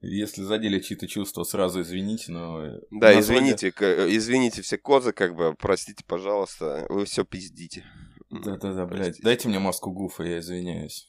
Если 0.00 0.42
задели 0.42 0.80
чьи-то 0.80 1.06
чувства, 1.06 1.44
сразу 1.44 1.82
извините, 1.82 2.32
но... 2.32 2.80
Да, 2.90 3.18
извините, 3.18 3.68
извините 3.68 4.62
все 4.62 4.78
козы, 4.78 5.12
как 5.12 5.36
бы, 5.36 5.54
простите, 5.54 6.02
пожалуйста, 6.06 6.86
вы 6.88 7.04
все 7.04 7.24
пиздите. 7.24 7.84
Да-да-да, 8.30 8.86
блядь, 8.86 9.20
дайте 9.20 9.48
мне 9.48 9.58
маску 9.58 9.90
Гуфа, 9.90 10.22
я 10.22 10.38
извиняюсь. 10.38 11.08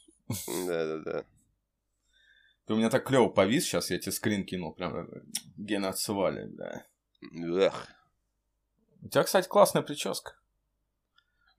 Да-да-да. 0.68 1.26
Ты 2.66 2.74
у 2.74 2.78
меня 2.78 2.90
так 2.90 3.06
клево 3.06 3.30
повис, 3.30 3.66
сейчас 3.66 3.92
я 3.92 4.00
тебе 4.00 4.12
скрин 4.12 4.46
кинул, 4.46 4.74
прям 4.74 4.96
э, 4.96 5.24
Гена 5.58 5.90
отсывали, 5.90 6.48
да. 6.48 6.86
Эх. 7.32 7.88
У 9.02 9.10
тебя, 9.10 9.24
кстати, 9.24 9.48
классная 9.48 9.82
прическа. 9.82 10.34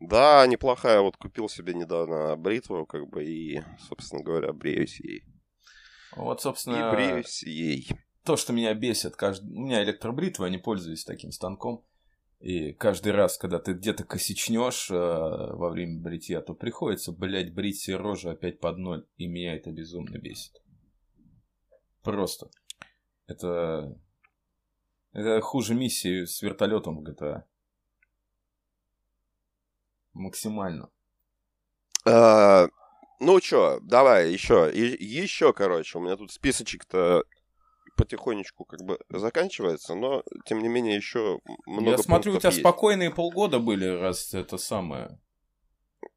Да, 0.00 0.46
неплохая. 0.46 1.00
Вот 1.00 1.16
купил 1.16 1.48
себе 1.48 1.74
недавно 1.74 2.36
бритву, 2.36 2.86
как 2.86 3.08
бы, 3.08 3.24
и, 3.24 3.62
собственно 3.88 4.22
говоря, 4.22 4.52
бреюсь 4.52 4.98
ей. 5.00 5.24
Вот, 6.16 6.42
собственно... 6.42 6.88
И 6.88 6.94
бреюсь 6.94 7.42
ей. 7.44 7.88
То, 8.24 8.36
что 8.36 8.52
меня 8.52 8.74
бесит, 8.74 9.16
каждый... 9.16 9.50
у 9.50 9.60
меня 9.60 9.82
электробритва, 9.82 10.46
я 10.46 10.50
не 10.50 10.58
пользуюсь 10.58 11.04
таким 11.04 11.30
станком. 11.30 11.84
И 12.42 12.72
каждый 12.72 13.12
раз, 13.12 13.38
когда 13.38 13.60
ты 13.60 13.72
где-то 13.72 14.02
косичнешь 14.02 14.90
э, 14.90 14.94
во 14.94 15.70
время 15.70 16.00
бритья, 16.02 16.40
то 16.40 16.54
приходится, 16.54 17.12
блядь, 17.12 17.54
брить 17.54 17.78
себе 17.78 17.96
рожу 17.96 18.30
опять 18.30 18.58
под 18.58 18.78
ноль. 18.78 19.06
И 19.16 19.28
меня 19.28 19.54
это 19.54 19.70
безумно 19.70 20.18
бесит. 20.18 20.60
Просто. 22.02 22.50
Это... 23.28 23.96
Это 25.12 25.40
хуже 25.40 25.76
миссии 25.76 26.24
с 26.24 26.42
вертолетом 26.42 26.98
в 26.98 27.08
GTA. 27.08 27.44
Максимально. 30.12 30.90
А, 32.04 32.66
ну 33.20 33.38
чё, 33.40 33.78
давай 33.82 34.32
еще. 34.32 34.68
И, 34.74 35.04
еще, 35.04 35.52
короче, 35.52 35.98
у 35.98 36.00
меня 36.00 36.16
тут 36.16 36.32
списочек-то 36.32 37.22
потихонечку 37.96 38.64
как 38.64 38.80
бы 38.82 38.98
заканчивается, 39.08 39.94
но 39.94 40.22
тем 40.44 40.62
не 40.62 40.68
менее 40.68 40.96
еще 40.96 41.40
много 41.66 41.92
Я 41.92 41.98
смотрю, 41.98 42.34
у 42.34 42.38
тебя 42.38 42.50
есть. 42.50 42.60
спокойные 42.60 43.10
полгода 43.10 43.58
были, 43.58 43.86
раз 43.86 44.34
это 44.34 44.58
самое. 44.58 45.18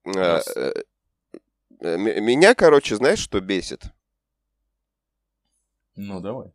Раз... 0.04 0.48
А, 0.56 0.74
меня, 1.80 2.56
короче, 2.56 2.96
знаешь, 2.96 3.20
что 3.20 3.40
бесит? 3.42 3.84
Ну, 5.96 6.20
давай. 6.20 6.52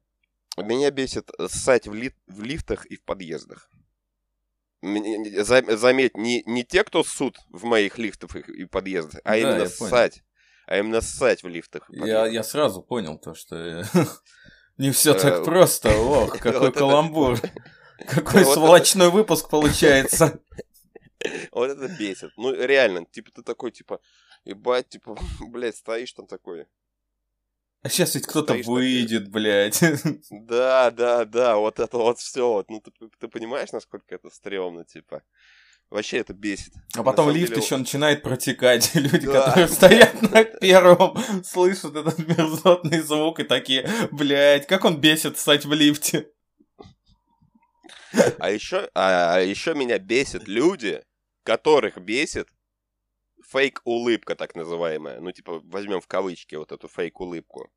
Меня 0.57 0.91
бесит 0.91 1.31
ссать 1.49 1.87
в, 1.87 1.95
ли... 1.95 2.13
в 2.27 2.43
лифтах 2.43 2.87
и 2.87 2.97
в 2.97 3.05
подъездах. 3.05 3.71
Заметь, 4.83 6.17
не, 6.17 6.43
не 6.47 6.65
те, 6.65 6.85
кто 6.85 7.05
ссут 7.05 7.39
в 7.51 7.65
моих 7.65 7.99
лифтах 7.99 8.37
и 8.37 8.65
подъездах, 8.65 9.21
а 9.25 9.31
да, 9.31 9.37
именно 9.37 9.67
ссать. 9.67 10.23
А 10.67 10.79
именно 10.79 11.01
ссать 11.01 11.43
в 11.43 11.49
лифтах. 11.49 11.85
Я, 11.91 12.27
я 12.27 12.43
сразу 12.43 12.83
понял 12.83 13.19
то, 13.19 13.35
что 13.35 13.85
не 14.81 14.93
все 14.93 15.15
так 15.15 15.41
э, 15.41 15.45
просто. 15.45 15.95
Ох, 15.97 16.39
какой 16.41 16.73
каламбур. 16.73 17.39
Какой 18.09 18.47
сволочной 18.47 19.11
выпуск 19.11 19.51
получается. 19.51 20.41
Вот 21.53 21.69
это 21.69 21.87
бесит. 21.99 22.31
Ну, 22.39 22.55
реально, 22.55 23.05
типа, 23.05 23.31
ты 23.31 23.43
такой, 23.43 23.73
типа, 23.73 24.01
ебать, 24.47 24.89
типа, 24.89 25.19
блядь, 25.41 25.77
стоишь 25.77 26.15
там 26.15 26.27
такой. 26.27 26.67
А 27.83 27.91
сейчас 27.91 28.15
ведь 28.15 28.27
кто-то 28.27 28.55
выйдет, 28.55 29.31
блядь. 29.31 29.83
Да, 30.31 30.91
да, 30.91 31.27
да, 31.27 31.57
вот 31.57 31.79
это 31.79 31.99
вот 31.99 32.19
все. 32.19 32.51
Вот. 32.51 32.71
Ну, 32.71 32.81
ты, 32.81 32.91
ты 33.19 33.29
понимаешь, 33.29 33.71
насколько 33.71 34.15
это 34.15 34.31
стрёмно, 34.31 34.87
типа. 34.87 35.23
Вообще 35.91 36.19
это 36.19 36.33
бесит. 36.33 36.73
А 36.95 37.03
потом 37.03 37.29
на 37.29 37.33
лифт 37.33 37.49
деле... 37.49 37.63
еще 37.63 37.77
начинает 37.77 38.23
протекать. 38.23 38.91
Люди, 38.95 39.27
да. 39.27 39.47
которые 39.47 39.69
стоят 39.69 40.23
на 40.23 40.45
первом, 40.45 41.19
слышат 41.45 41.97
этот 41.97 42.19
мерзотный 42.19 43.01
звук 43.01 43.41
и 43.41 43.45
такие, 43.45 43.89
блядь, 44.13 44.69
как 44.69 44.85
он 44.85 45.01
бесит 45.01 45.37
стать 45.37 45.65
в 45.65 45.73
лифте. 45.73 46.31
А 48.39 48.51
еще, 48.51 48.89
а, 48.95 49.35
а 49.35 49.41
еще 49.41 49.75
меня 49.75 49.99
бесит 49.99 50.47
люди, 50.47 51.03
которых 51.43 51.99
бесит 51.99 52.49
фейк-улыбка, 53.49 54.37
так 54.37 54.55
называемая. 54.55 55.21
Ну, 55.21 55.33
типа, 55.33 55.61
возьмем 55.65 56.01
в 56.01 56.07
кавычки 56.07 56.55
вот 56.55 56.71
эту 56.71 56.87
фейк-улыбку. 56.87 57.69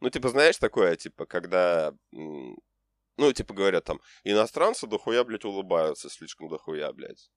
Ну, 0.00 0.10
типа, 0.10 0.28
знаешь 0.28 0.56
такое, 0.58 0.96
типа, 0.96 1.26
когда... 1.26 1.94
Ну, 3.22 3.32
типа, 3.32 3.54
говорят 3.54 3.84
там, 3.84 4.00
иностранцы 4.24 4.88
дохуя, 4.88 5.22
блядь, 5.22 5.44
улыбаются 5.44 6.10
слишком 6.10 6.48
дохуя, 6.48 6.92
блядь. 6.92 7.30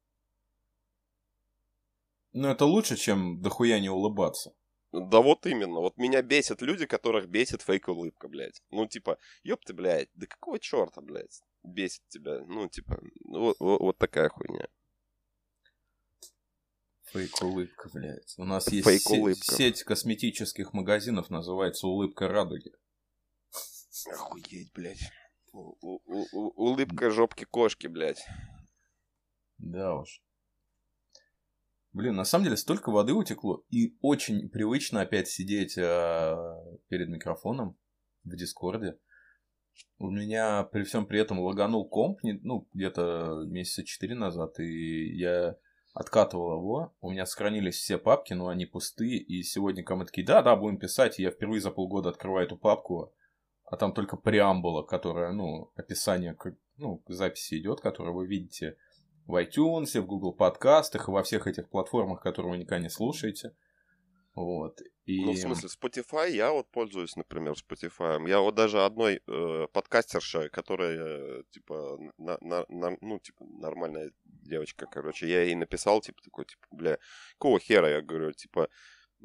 Ну, 2.31 2.47
это 2.47 2.65
лучше, 2.65 2.95
чем 2.95 3.39
дохуя 3.39 3.79
не 3.79 3.89
улыбаться. 3.89 4.55
Да 4.91 5.21
вот 5.21 5.45
именно. 5.45 5.79
Вот 5.81 5.95
меня 5.97 6.23
бесят 6.23 6.63
люди, 6.63 6.87
которых 6.87 7.29
бесит 7.29 7.61
фейк-улыбка, 7.61 8.27
блядь. 8.27 8.63
Ну, 8.71 8.87
типа, 8.87 9.19
ёпты, 9.43 9.75
блядь, 9.75 10.09
да 10.15 10.25
какого 10.25 10.57
черта, 10.57 11.01
блядь, 11.01 11.39
бесит 11.61 12.01
тебя? 12.07 12.39
Ну, 12.47 12.67
типа, 12.67 12.99
вот, 13.25 13.55
вот, 13.59 13.79
вот 13.79 13.97
такая 13.99 14.29
хуйня. 14.29 14.67
Фейк-улыбка, 17.11 17.89
блядь. 17.93 18.33
У 18.37 18.43
нас 18.45 18.71
есть 18.71 18.87
се- 19.07 19.35
сеть 19.35 19.83
косметических 19.83 20.73
магазинов, 20.73 21.29
называется 21.29 21.85
«Улыбка 21.85 22.27
радуги». 22.27 22.71
Охуеть, 24.07 24.73
блядь. 24.73 25.11
Улыбка 25.55 27.09
жопки 27.11 27.45
кошки, 27.45 27.87
блядь. 27.87 28.25
Да 29.57 29.95
уж. 29.95 30.21
Блин, 31.93 32.15
на 32.15 32.25
самом 32.25 32.43
деле 32.43 32.57
столько 32.57 32.91
воды 32.91 33.13
утекло, 33.13 33.63
и 33.69 33.97
очень 34.01 34.49
привычно 34.49 34.99
опять 34.99 35.29
сидеть 35.29 35.77
э, 35.77 36.35
перед 36.89 37.07
микрофоном 37.07 37.77
в 38.25 38.35
Дискорде. 38.35 38.99
У 39.97 40.09
меня 40.09 40.63
при 40.63 40.83
всем 40.83 41.05
при 41.05 41.21
этом 41.21 41.39
лаганул 41.39 41.87
комп, 41.87 42.19
ну, 42.21 42.67
где-то 42.73 43.45
месяца 43.47 43.85
четыре 43.85 44.15
назад, 44.15 44.59
и 44.59 45.15
я 45.15 45.55
откатывал 45.93 46.57
его, 46.57 46.93
у 46.99 47.11
меня 47.11 47.25
сохранились 47.25 47.75
все 47.75 47.97
папки, 47.97 48.33
но 48.33 48.49
они 48.49 48.65
пустые, 48.65 49.17
и 49.17 49.41
сегодня 49.43 49.81
ко 49.81 49.95
мне 49.95 50.03
такие, 50.03 50.27
да-да, 50.27 50.57
будем 50.57 50.77
писать, 50.77 51.17
и 51.17 51.23
я 51.23 51.31
впервые 51.31 51.61
за 51.61 51.71
полгода 51.71 52.09
открываю 52.09 52.45
эту 52.45 52.57
папку, 52.57 53.13
а 53.65 53.77
там 53.77 53.93
только 53.93 54.17
преамбула, 54.17 54.83
которая, 54.83 55.31
ну, 55.31 55.71
описание 55.75 56.33
к, 56.33 56.55
ну, 56.77 57.03
записи 57.07 57.59
идет, 57.59 57.81
которую 57.81 58.15
вы 58.15 58.27
видите 58.27 58.77
в 59.25 59.35
iTunes, 59.41 59.99
в 59.99 60.05
Google 60.05 60.33
подкастах 60.33 61.07
и 61.07 61.11
во 61.11 61.23
всех 61.23 61.47
этих 61.47 61.69
платформах, 61.69 62.21
которые 62.21 62.51
вы 62.51 62.57
никогда 62.59 62.79
не 62.79 62.89
слушаете. 62.89 63.55
Вот. 64.35 64.81
И... 65.05 65.23
Ну, 65.23 65.31
в 65.31 65.37
смысле, 65.37 65.69
Spotify, 65.69 66.29
я 66.29 66.51
вот 66.51 66.69
пользуюсь, 66.69 67.15
например, 67.15 67.53
Spotify. 67.53 68.27
Я 68.27 68.39
вот 68.41 68.55
даже 68.55 68.83
одной 68.83 69.21
э, 69.25 69.67
подкастершей, 69.71 70.49
которая, 70.49 70.97
э, 70.97 71.43
типа, 71.51 71.97
на, 72.17 72.37
на, 72.41 72.65
на, 72.67 72.97
ну, 73.01 73.19
типа, 73.19 73.45
нормальная 73.45 74.11
девочка, 74.25 74.87
короче, 74.87 75.27
я 75.27 75.43
ей 75.43 75.55
написал, 75.55 76.01
типа, 76.01 76.21
такой, 76.23 76.45
типа, 76.45 76.67
бля, 76.71 76.97
какого 77.33 77.59
хера, 77.59 77.89
я 77.89 78.01
говорю, 78.01 78.33
типа, 78.33 78.67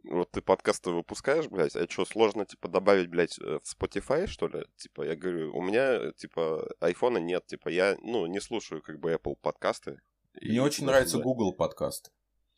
вот 0.04 0.30
ты 0.30 0.40
подкасты 0.40 0.90
выпускаешь, 0.90 1.48
блядь, 1.48 1.76
а 1.76 1.88
что, 1.88 2.04
сложно, 2.04 2.46
типа, 2.46 2.68
добавить, 2.68 3.08
блядь, 3.08 3.38
э, 3.38 3.58
в 3.62 3.74
Spotify, 3.74 4.26
что 4.26 4.48
ли? 4.48 4.64
Типа, 4.76 5.02
я 5.02 5.16
говорю, 5.16 5.56
у 5.56 5.62
меня, 5.62 6.12
типа, 6.12 6.68
айфона 6.80 7.18
нет, 7.18 7.46
типа, 7.46 7.68
я, 7.68 7.96
ну, 8.02 8.26
не 8.26 8.40
слушаю, 8.40 8.82
как 8.82 8.98
бы, 8.98 9.12
Apple 9.12 9.36
подкасты. 9.36 10.00
Мне 10.40 10.62
очень 10.62 10.86
нравится 10.86 11.18
Google 11.18 11.52
подкасты. 11.52 12.10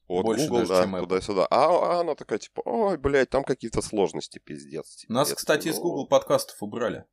Вот 0.09 0.25
Больше 0.25 0.49
Google, 0.49 0.66
даже, 0.66 0.90
да, 0.90 1.01
туда-сюда. 1.01 1.47
А, 1.51 1.97
а 1.97 2.01
она 2.01 2.14
такая, 2.14 2.38
типа, 2.38 2.62
ой, 2.64 2.99
блядь, 2.99 3.31
там 3.31 3.45
какие-то 3.45 3.81
сложности, 3.81 4.38
пиздец. 4.38 4.97
Типа, 4.97 5.12
Нас, 5.12 5.33
кстати, 5.33 5.68
ну... 5.68 5.75
из 5.75 5.79
Google 5.79 6.07
подкастов 6.07 6.62
убрали. 6.62 7.07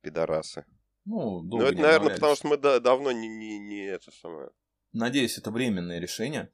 Пидорасы. 0.00 0.64
Ну, 1.04 1.42
Ну, 1.42 1.62
это, 1.62 1.80
наверное, 1.80 2.14
потому 2.14 2.34
что 2.34 2.48
мы 2.48 2.56
да, 2.56 2.80
давно 2.80 3.12
не, 3.12 3.28
не, 3.28 3.58
не 3.58 3.84
это 3.84 4.10
самое. 4.10 4.50
Надеюсь, 4.92 5.38
это 5.38 5.50
временное 5.50 6.00
решение. 6.00 6.50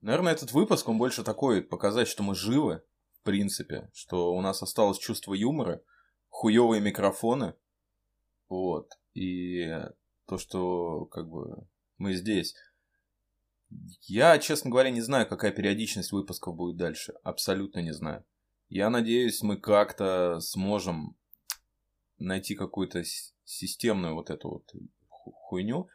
Наверное, 0.00 0.32
этот 0.32 0.52
выпуск, 0.52 0.88
он 0.88 0.98
больше 0.98 1.22
такой, 1.22 1.62
показать, 1.62 2.08
что 2.08 2.22
мы 2.22 2.34
живы, 2.34 2.82
в 3.20 3.22
принципе, 3.22 3.90
что 3.94 4.34
у 4.34 4.40
нас 4.40 4.62
осталось 4.62 4.98
чувство 4.98 5.34
юмора, 5.34 5.82
хуевые 6.28 6.80
микрофоны, 6.80 7.54
вот, 8.48 8.90
и 9.14 9.68
то, 10.26 10.38
что, 10.38 11.06
как 11.06 11.28
бы, 11.28 11.66
мы 11.98 12.14
здесь. 12.14 12.54
Я, 14.02 14.38
честно 14.38 14.70
говоря, 14.70 14.90
не 14.90 15.00
знаю, 15.00 15.26
какая 15.26 15.52
периодичность 15.52 16.12
выпусков 16.12 16.56
будет 16.56 16.76
дальше. 16.76 17.14
Абсолютно 17.22 17.80
не 17.80 17.92
знаю. 17.92 18.24
Я 18.68 18.90
надеюсь, 18.90 19.42
мы 19.42 19.56
как-то 19.56 20.40
сможем 20.40 21.16
найти 22.18 22.54
какую-то 22.54 23.02
системную 23.44 24.14
вот 24.14 24.30
эту 24.30 24.48
вот 24.48 24.72
хуйню. 25.08 25.88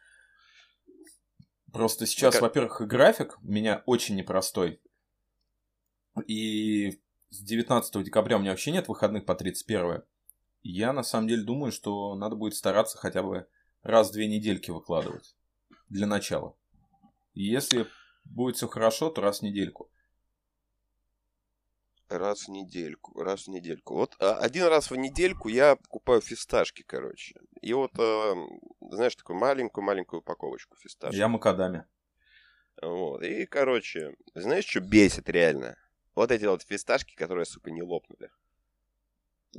Просто 1.78 2.06
сейчас, 2.06 2.34
как... 2.34 2.42
во-первых, 2.42 2.82
график 2.88 3.38
у 3.44 3.48
меня 3.48 3.84
очень 3.86 4.16
непростой. 4.16 4.82
И 6.26 7.00
с 7.30 7.40
19 7.40 8.04
декабря 8.04 8.38
у 8.38 8.40
меня 8.40 8.52
вообще 8.52 8.72
нет 8.72 8.88
выходных 8.88 9.26
по 9.26 9.36
31. 9.36 10.04
Я 10.64 10.92
на 10.92 11.04
самом 11.04 11.28
деле 11.28 11.44
думаю, 11.44 11.72
что 11.72 12.16
надо 12.16 12.36
будет 12.36 12.56
стараться 12.56 12.98
хотя 12.98 13.22
бы 13.22 13.48
раз 13.84 14.10
в 14.10 14.14
две 14.14 14.28
недельки 14.28 14.72
выкладывать. 14.72 15.36
Для 15.90 16.08
начала. 16.08 16.56
Если 17.34 17.86
будет 18.26 18.56
все 18.58 18.68
хорошо, 18.68 19.10
то 19.10 19.22
раз 19.22 19.40
в 19.40 19.44
недельку. 19.44 19.92
Раз 22.10 22.48
в 22.48 22.52
недельку, 22.52 23.22
раз 23.22 23.46
в 23.46 23.48
недельку. 23.50 23.96
Вот 23.96 24.16
а, 24.20 24.38
один 24.38 24.68
раз 24.68 24.90
в 24.92 24.96
недельку 24.96 25.50
я 25.50 25.76
покупаю 25.76 26.22
фисташки, 26.22 26.84
короче. 26.84 27.36
И 27.62 27.74
вот, 27.74 27.92
э, 28.00 28.34
знаешь, 28.80 29.16
такую 29.16 29.38
маленькую-маленькую 29.38 30.22
упаковочку 30.22 30.78
фисташек. 30.78 31.18
Я 31.18 31.28
макадами. 31.28 31.86
Вот. 32.82 33.24
И, 33.24 33.46
короче, 33.46 34.16
знаешь, 34.36 34.66
что 34.66 34.80
бесит 34.80 35.30
реально? 35.30 35.78
Вот 36.16 36.32
эти 36.32 36.46
вот 36.46 36.64
фисташки, 36.64 37.16
которые, 37.16 37.46
сука, 37.46 37.72
не 37.72 37.82
лопнули. 37.82 38.32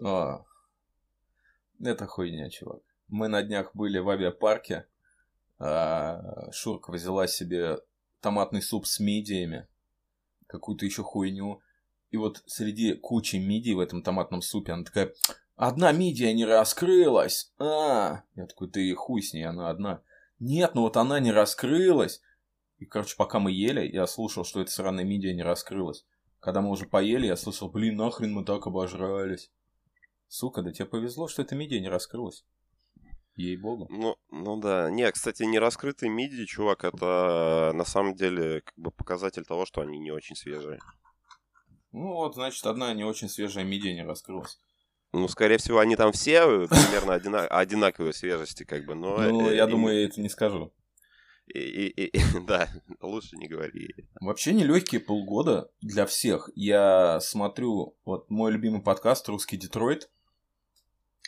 А, 0.03 0.45
это 1.81 2.07
хуйня, 2.07 2.51
чувак. 2.51 2.83
Мы 3.09 3.29
на 3.29 3.43
днях 3.43 3.75
были 3.75 3.99
в 3.99 4.09
авиапарке. 4.09 4.87
А 5.59 6.51
Шурка 6.53 6.93
взяла 6.93 7.27
себе 7.27 7.79
томатный 8.21 8.63
суп 8.63 8.87
с 8.87 9.01
мидиями. 9.01 9.67
Какую-то 10.47 10.85
еще 10.85 11.03
хуйню. 11.03 11.61
И 12.11 12.17
вот 12.17 12.43
среди 12.47 12.95
кучи 12.95 13.37
мидий 13.37 13.75
в 13.75 13.81
этом 13.81 14.03
томатном 14.03 14.41
супе 14.43 14.73
она 14.73 14.85
такая, 14.85 15.15
одна 15.57 15.93
мидия 15.93 16.33
не 16.33 16.45
раскрылась. 16.45 17.53
А, 17.59 18.23
я 18.35 18.47
такой, 18.47 18.71
ты 18.71 18.95
хуй 18.95 19.23
с 19.23 19.33
ней, 19.33 19.45
она 19.45 19.69
одна. 19.69 20.03
Нет, 20.39 20.75
ну 20.75 20.83
вот 20.83 20.97
она 20.97 21.21
не 21.21 21.33
раскрылась. 21.33 22.23
И, 22.79 22.87
короче, 22.87 23.17
пока 23.17 23.41
мы 23.41 23.51
ели, 23.51 23.87
я 23.93 24.07
слушал, 24.07 24.45
что 24.45 24.61
эта 24.61 24.71
сраная 24.71 25.05
мидия 25.05 25.35
не 25.35 25.43
раскрылась. 25.43 26.07
Когда 26.41 26.61
мы 26.61 26.71
уже 26.71 26.87
поели, 26.87 27.27
я 27.27 27.37
слышал, 27.37 27.69
блин, 27.69 27.97
нахрен 27.97 28.33
мы 28.33 28.45
так 28.45 28.67
обожрались. 28.67 29.51
Сука, 30.29 30.63
да 30.63 30.73
тебе 30.73 30.87
повезло, 30.87 31.27
что 31.27 31.43
эта 31.43 31.57
мидия 31.57 31.81
не 31.81 31.89
раскрылась. 31.89 32.45
Ей-богу. 33.35 33.87
Ну, 33.91 34.17
ну 34.31 34.61
да. 34.61 34.91
Не, 34.91 35.11
кстати, 35.11 35.43
не 35.45 35.59
раскрытые 35.59 36.11
мидии, 36.11 36.45
чувак, 36.45 36.85
это 36.85 37.73
на 37.75 37.85
самом 37.85 38.15
деле 38.15 38.63
как 38.63 38.75
бы 38.77 38.91
показатель 38.91 39.45
того, 39.45 39.65
что 39.65 39.81
они 39.81 39.99
не 39.99 40.11
очень 40.11 40.37
свежие. 40.37 40.81
Ну 41.93 42.13
вот, 42.15 42.35
значит, 42.35 42.65
одна 42.67 42.93
не 42.95 43.05
очень 43.05 43.29
свежая 43.29 43.65
мидия 43.65 43.95
не 43.95 44.05
раскрылась. 44.05 44.59
Ну, 45.13 45.27
скорее 45.29 45.57
всего, 45.57 45.79
они 45.79 45.97
там 45.97 46.13
все 46.13 46.67
примерно 46.69 47.15
одина... 47.15 47.47
одинаковой 47.47 48.13
свежести, 48.13 48.65
как 48.65 48.85
бы, 48.85 48.95
но... 48.95 49.19
Ну, 49.19 49.51
я 49.51 49.67
думаю, 49.67 50.01
я 50.01 50.07
это 50.07 50.21
не 50.21 50.29
скажу. 50.29 50.73
И, 51.47 51.59
и, 51.59 52.07
и, 52.09 52.23
да, 52.47 52.69
лучше 53.01 53.37
не 53.37 53.49
говори. 53.49 53.95
Вообще 54.21 54.53
нелегкие 54.53 55.01
полгода 55.01 55.71
для 55.81 56.05
всех. 56.05 56.51
Я 56.55 57.21
смотрю, 57.21 57.97
вот 58.05 58.29
мой 58.29 58.53
любимый 58.53 58.83
подкаст 58.83 59.29
«Русский 59.29 59.57
Детройт». 59.57 60.11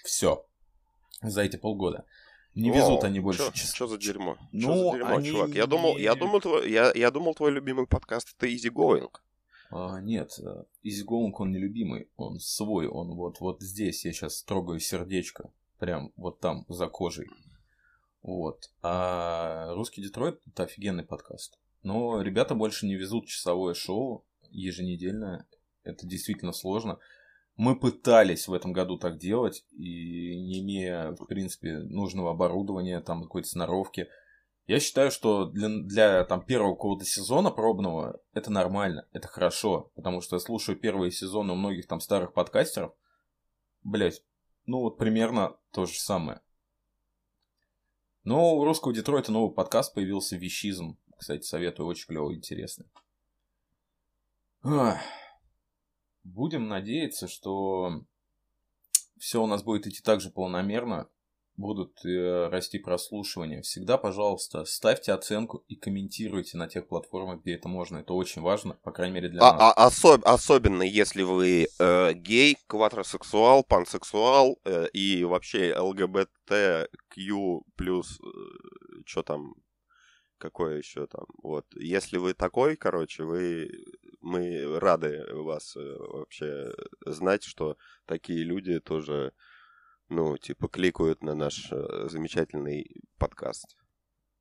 Все. 0.04 0.46
За 1.22 1.42
эти 1.42 1.56
полгода. 1.56 2.04
Не 2.54 2.70
везут 2.70 3.04
О, 3.04 3.06
они 3.06 3.20
больше. 3.20 3.50
Что 3.54 3.86
за 3.86 3.96
дерьмо? 3.96 4.36
Ну, 4.52 4.60
что 4.60 4.90
за 4.90 4.98
дерьмо, 4.98 5.16
они... 5.16 5.30
чувак? 5.30 5.50
Я 5.50 5.66
думал, 5.66 5.96
я 5.96 6.14
думал, 6.14 6.40
твой, 6.40 6.70
я, 6.70 6.92
я 6.94 7.10
думал, 7.10 7.34
твой 7.34 7.52
любимый 7.52 7.86
подкаст 7.86 8.34
это 8.36 8.46
Easy 8.46 8.70
Going. 8.70 9.08
А, 9.70 10.00
нет, 10.00 10.30
Easy 10.84 11.06
Going 11.06 11.32
он 11.38 11.52
нелюбимый, 11.52 12.10
он 12.16 12.38
свой, 12.38 12.88
он 12.88 13.14
вот, 13.14 13.40
вот 13.40 13.62
здесь, 13.62 14.04
я 14.04 14.12
сейчас 14.12 14.42
трогаю 14.42 14.80
сердечко, 14.80 15.52
прям 15.78 16.12
вот 16.16 16.40
там, 16.40 16.64
за 16.68 16.88
кожей. 16.88 17.28
Вот. 18.22 18.70
А 18.82 19.72
русский 19.74 20.02
Детройт 20.02 20.40
это 20.46 20.64
офигенный 20.64 21.04
подкаст. 21.04 21.58
Но 21.82 22.20
ребята 22.20 22.54
больше 22.54 22.86
не 22.86 22.96
везут 22.96 23.26
часовое 23.26 23.74
шоу 23.74 24.26
еженедельное. 24.50 25.46
Это 25.82 26.06
действительно 26.06 26.52
сложно. 26.52 26.98
Мы 27.56 27.78
пытались 27.78 28.48
в 28.48 28.52
этом 28.52 28.72
году 28.72 28.98
так 28.98 29.18
делать, 29.18 29.64
и 29.72 30.40
не 30.40 30.60
имея, 30.60 31.12
в 31.12 31.26
принципе, 31.26 31.78
нужного 31.78 32.30
оборудования, 32.30 33.00
там, 33.00 33.22
какой-то 33.22 33.48
сноровки. 33.48 34.08
Я 34.66 34.78
считаю, 34.78 35.10
что 35.10 35.46
для, 35.46 35.68
для 35.68 36.24
там, 36.24 36.44
первого 36.44 36.74
какого-то 36.74 37.04
сезона 37.04 37.50
пробного 37.50 38.20
это 38.32 38.50
нормально, 38.52 39.08
это 39.12 39.26
хорошо, 39.26 39.90
потому 39.96 40.20
что 40.20 40.36
я 40.36 40.40
слушаю 40.40 40.78
первые 40.78 41.10
сезоны 41.10 41.52
у 41.52 41.56
многих 41.56 41.86
там 41.88 42.00
старых 42.00 42.32
подкастеров. 42.32 42.94
Блять, 43.82 44.22
ну 44.66 44.80
вот 44.80 44.98
примерно 44.98 45.56
то 45.72 45.86
же 45.86 45.98
самое. 45.98 46.40
Но 48.22 48.54
у 48.54 48.64
русского 48.64 48.92
Детройта 48.92 49.32
новый 49.32 49.52
подкаст 49.54 49.94
появился 49.94 50.36
«Вещизм». 50.36 50.98
Кстати, 51.16 51.42
советую, 51.42 51.86
очень 51.88 52.06
клево, 52.06 52.34
интересно. 52.34 52.86
Будем 56.22 56.68
надеяться, 56.68 57.28
что 57.28 58.04
все 59.18 59.42
у 59.42 59.46
нас 59.46 59.62
будет 59.62 59.86
идти 59.86 60.02
так 60.02 60.20
же 60.20 60.30
полномерно, 60.30 61.08
будут 61.60 62.04
э, 62.04 62.48
расти 62.48 62.78
прослушивания. 62.78 63.62
Всегда, 63.62 63.98
пожалуйста, 63.98 64.64
ставьте 64.64 65.12
оценку 65.12 65.64
и 65.68 65.76
комментируйте 65.76 66.56
на 66.56 66.66
тех 66.66 66.88
платформах, 66.88 67.42
где 67.42 67.54
это 67.54 67.68
можно. 67.68 67.98
Это 67.98 68.14
очень 68.14 68.42
важно, 68.42 68.74
по 68.82 68.90
крайней 68.90 69.14
мере 69.14 69.28
для 69.28 69.42
а, 69.42 69.52
нас. 69.52 69.74
А, 69.76 69.86
особ, 69.86 70.22
особенно 70.24 70.82
если 70.82 71.22
вы 71.22 71.68
э, 71.78 72.12
гей, 72.14 72.56
квадросексуал, 72.66 73.62
пансексуал 73.62 74.58
э, 74.64 74.88
и 74.92 75.24
вообще 75.24 75.74
ЛГБТQ 75.76 77.60
плюс, 77.76 78.18
э, 78.20 78.26
что 79.06 79.22
там, 79.22 79.54
какое 80.38 80.78
еще 80.78 81.06
там. 81.06 81.26
Вот. 81.42 81.66
Если 81.76 82.16
вы 82.16 82.34
такой, 82.34 82.76
короче, 82.76 83.24
вы 83.24 83.70
мы 84.20 84.78
рады 84.78 85.24
вас 85.32 85.76
э, 85.76 85.96
вообще 85.98 86.72
знать, 87.06 87.44
что 87.44 87.76
такие 88.06 88.44
люди 88.44 88.80
тоже 88.80 89.32
ну, 90.10 90.36
типа, 90.36 90.68
кликают 90.68 91.22
на 91.22 91.34
наш 91.34 91.70
э, 91.70 92.08
замечательный 92.08 93.02
подкаст. 93.16 93.76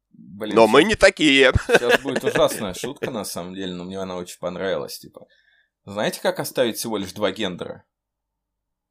Блин, 0.09 0.55
но 0.55 0.67
мы 0.67 0.83
не 0.83 0.95
такие. 0.95 1.53
Сейчас 1.67 2.01
будет 2.01 2.23
ужасная 2.23 2.73
шутка, 2.73 3.11
на 3.11 3.23
самом 3.23 3.53
деле, 3.53 3.73
но 3.75 3.83
мне 3.83 3.99
она 3.99 4.15
очень 4.15 4.39
понравилась. 4.39 4.97
Типа, 4.97 5.27
знаете, 5.85 6.19
как 6.21 6.39
оставить 6.39 6.77
всего 6.77 6.97
лишь 6.97 7.13
два 7.13 7.31
гендера? 7.31 7.85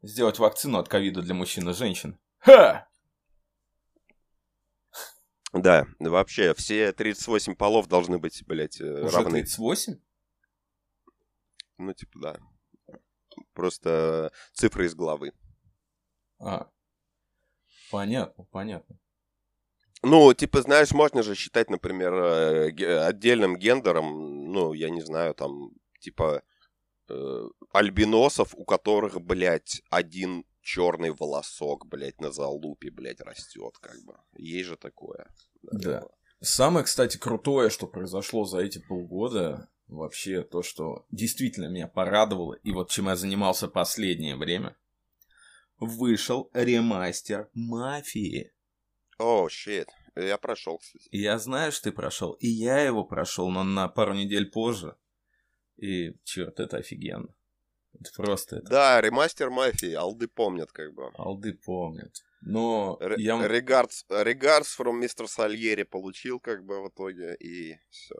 Сделать 0.02 0.38
вакцину 0.38 0.78
от 0.78 0.88
ковида 0.88 1.20
для 1.20 1.34
мужчин 1.34 1.68
и 1.68 1.74
женщин. 1.74 2.18
Ха! 2.38 2.88
Да, 5.52 5.86
вообще, 5.98 6.54
все 6.54 6.92
38 6.92 7.56
полов 7.56 7.88
должны 7.88 8.18
быть, 8.18 8.44
блядь, 8.46 8.80
э, 8.80 9.02
Уже 9.02 9.16
равны. 9.16 9.40
38? 9.40 9.98
Ну, 11.78 11.92
типа, 11.92 12.18
да. 12.20 12.36
Просто 13.54 14.30
цифры 14.52 14.86
из 14.86 14.94
головы. 14.94 15.32
А, 16.38 16.68
понятно, 17.90 18.44
понятно. 18.50 18.98
Ну, 20.02 20.32
типа, 20.32 20.62
знаешь, 20.62 20.92
можно 20.92 21.22
же 21.22 21.34
считать, 21.34 21.70
например, 21.70 22.14
э, 22.14 23.06
отдельным 23.06 23.56
гендером, 23.56 24.52
ну, 24.52 24.72
я 24.72 24.90
не 24.90 25.00
знаю, 25.00 25.34
там, 25.34 25.70
типа, 26.00 26.42
э, 27.08 27.48
альбиносов, 27.72 28.54
у 28.54 28.64
которых, 28.64 29.20
блядь, 29.20 29.82
один 29.90 30.44
черный 30.60 31.10
волосок, 31.10 31.86
блядь, 31.86 32.20
на 32.20 32.30
залупе, 32.30 32.90
блядь, 32.90 33.20
растет, 33.20 33.76
как 33.80 33.96
бы. 34.04 34.14
Есть 34.36 34.68
же 34.68 34.76
такое. 34.76 35.26
Да. 35.62 35.78
да. 35.78 36.06
Самое, 36.40 36.84
кстати, 36.84 37.16
крутое, 37.16 37.68
что 37.68 37.88
произошло 37.88 38.44
за 38.44 38.58
эти 38.58 38.78
полгода, 38.78 39.68
вообще 39.88 40.42
то, 40.42 40.62
что 40.62 41.06
действительно 41.10 41.66
меня 41.66 41.88
порадовало, 41.88 42.54
и 42.54 42.70
вот 42.70 42.90
чем 42.90 43.06
я 43.06 43.16
занимался 43.16 43.66
последнее 43.66 44.36
время– 44.36 44.76
вышел 45.78 46.50
ремастер 46.52 47.48
Мафии. 47.54 48.52
О, 49.18 49.46
oh, 49.46 49.48
щит. 49.50 49.88
Я 50.14 50.38
прошел, 50.38 50.78
кстати. 50.78 51.08
Я 51.12 51.38
знаю, 51.38 51.72
что 51.72 51.90
ты 51.90 51.92
прошел. 51.92 52.32
И 52.34 52.48
я 52.48 52.80
его 52.80 53.04
прошел, 53.04 53.50
но 53.50 53.64
на 53.64 53.88
пару 53.88 54.14
недель 54.14 54.50
позже. 54.50 54.96
И, 55.76 56.16
черт, 56.24 56.58
это 56.60 56.78
офигенно. 56.78 57.34
Это 57.94 58.10
просто 58.16 58.56
это. 58.56 58.68
Да, 58.68 59.00
ремастер 59.00 59.50
мафии. 59.50 59.92
Алды 59.92 60.28
помнят, 60.28 60.72
как 60.72 60.92
бы. 60.94 61.10
Алды 61.14 61.54
помнят. 61.54 62.12
Но 62.40 62.96
Р- 63.00 63.18
я... 63.18 63.34
Regards, 63.34 64.04
regards 64.08 64.76
from 64.78 65.00
Mr. 65.00 65.26
Сальери 65.26 65.82
получил, 65.82 66.38
как 66.38 66.64
бы, 66.64 66.82
в 66.82 66.88
итоге, 66.88 67.34
и 67.36 67.76
все. 67.90 68.14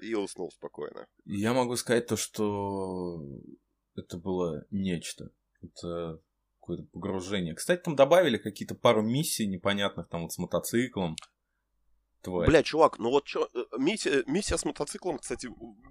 И 0.00 0.14
уснул 0.14 0.50
спокойно. 0.50 1.06
Я 1.24 1.52
могу 1.52 1.76
сказать 1.76 2.06
то, 2.06 2.16
что 2.16 3.20
это 3.96 4.18
было 4.18 4.64
нечто. 4.70 5.30
Это 5.62 6.20
какое-то 6.68 6.84
погружение. 6.92 7.54
Кстати, 7.54 7.80
там 7.80 7.96
добавили 7.96 8.36
какие-то 8.36 8.74
пару 8.74 9.02
миссий 9.02 9.46
непонятных, 9.46 10.08
там 10.08 10.22
вот 10.22 10.32
с 10.32 10.38
мотоциклом. 10.38 11.16
Тварь. 12.20 12.46
Бля, 12.46 12.62
чувак, 12.62 12.98
ну 12.98 13.10
вот 13.10 13.24
чё, 13.24 13.48
э, 13.54 13.64
миссия, 13.78 14.22
миссия 14.26 14.58
с 14.58 14.64
мотоциклом, 14.64 15.18
кстати, 15.18 15.48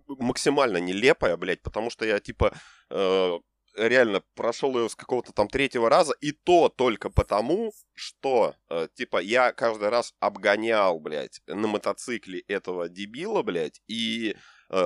максимально 0.07 0.77
нелепая, 0.77 1.35
блядь, 1.37 1.61
потому 1.61 1.89
что 1.89 2.05
я, 2.05 2.19
типа, 2.19 2.53
э, 2.89 3.39
реально 3.75 4.21
прошел 4.35 4.77
ее 4.77 4.89
с 4.89 4.95
какого-то 4.95 5.31
там 5.31 5.47
третьего 5.47 5.89
раза, 5.89 6.13
и 6.19 6.33
то 6.33 6.69
только 6.69 7.09
потому, 7.09 7.71
что, 7.93 8.55
э, 8.69 8.87
типа, 8.93 9.21
я 9.21 9.53
каждый 9.53 9.89
раз 9.89 10.13
обгонял, 10.19 10.99
блядь, 10.99 11.41
на 11.47 11.67
мотоцикле 11.67 12.41
этого 12.41 12.89
дебила, 12.89 13.41
блядь, 13.41 13.81
и 13.87 14.35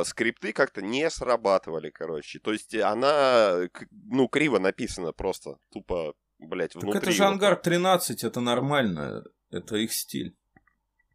скрипты 0.03 0.53
как-то 0.53 0.81
не 0.81 1.09
срабатывали, 1.09 1.89
короче. 1.89 2.39
То 2.39 2.51
есть 2.51 2.75
она, 2.75 3.67
ну, 3.91 4.27
криво 4.27 4.59
написана 4.59 5.11
просто, 5.11 5.57
тупо, 5.71 6.13
блядь, 6.39 6.75
внутри. 6.75 6.93
Так 6.93 7.03
это 7.03 7.11
же 7.11 7.23
Ангар 7.23 7.55
13, 7.55 8.23
это 8.23 8.41
нормально, 8.41 9.23
это 9.49 9.75
их 9.77 9.93
стиль. 9.93 10.35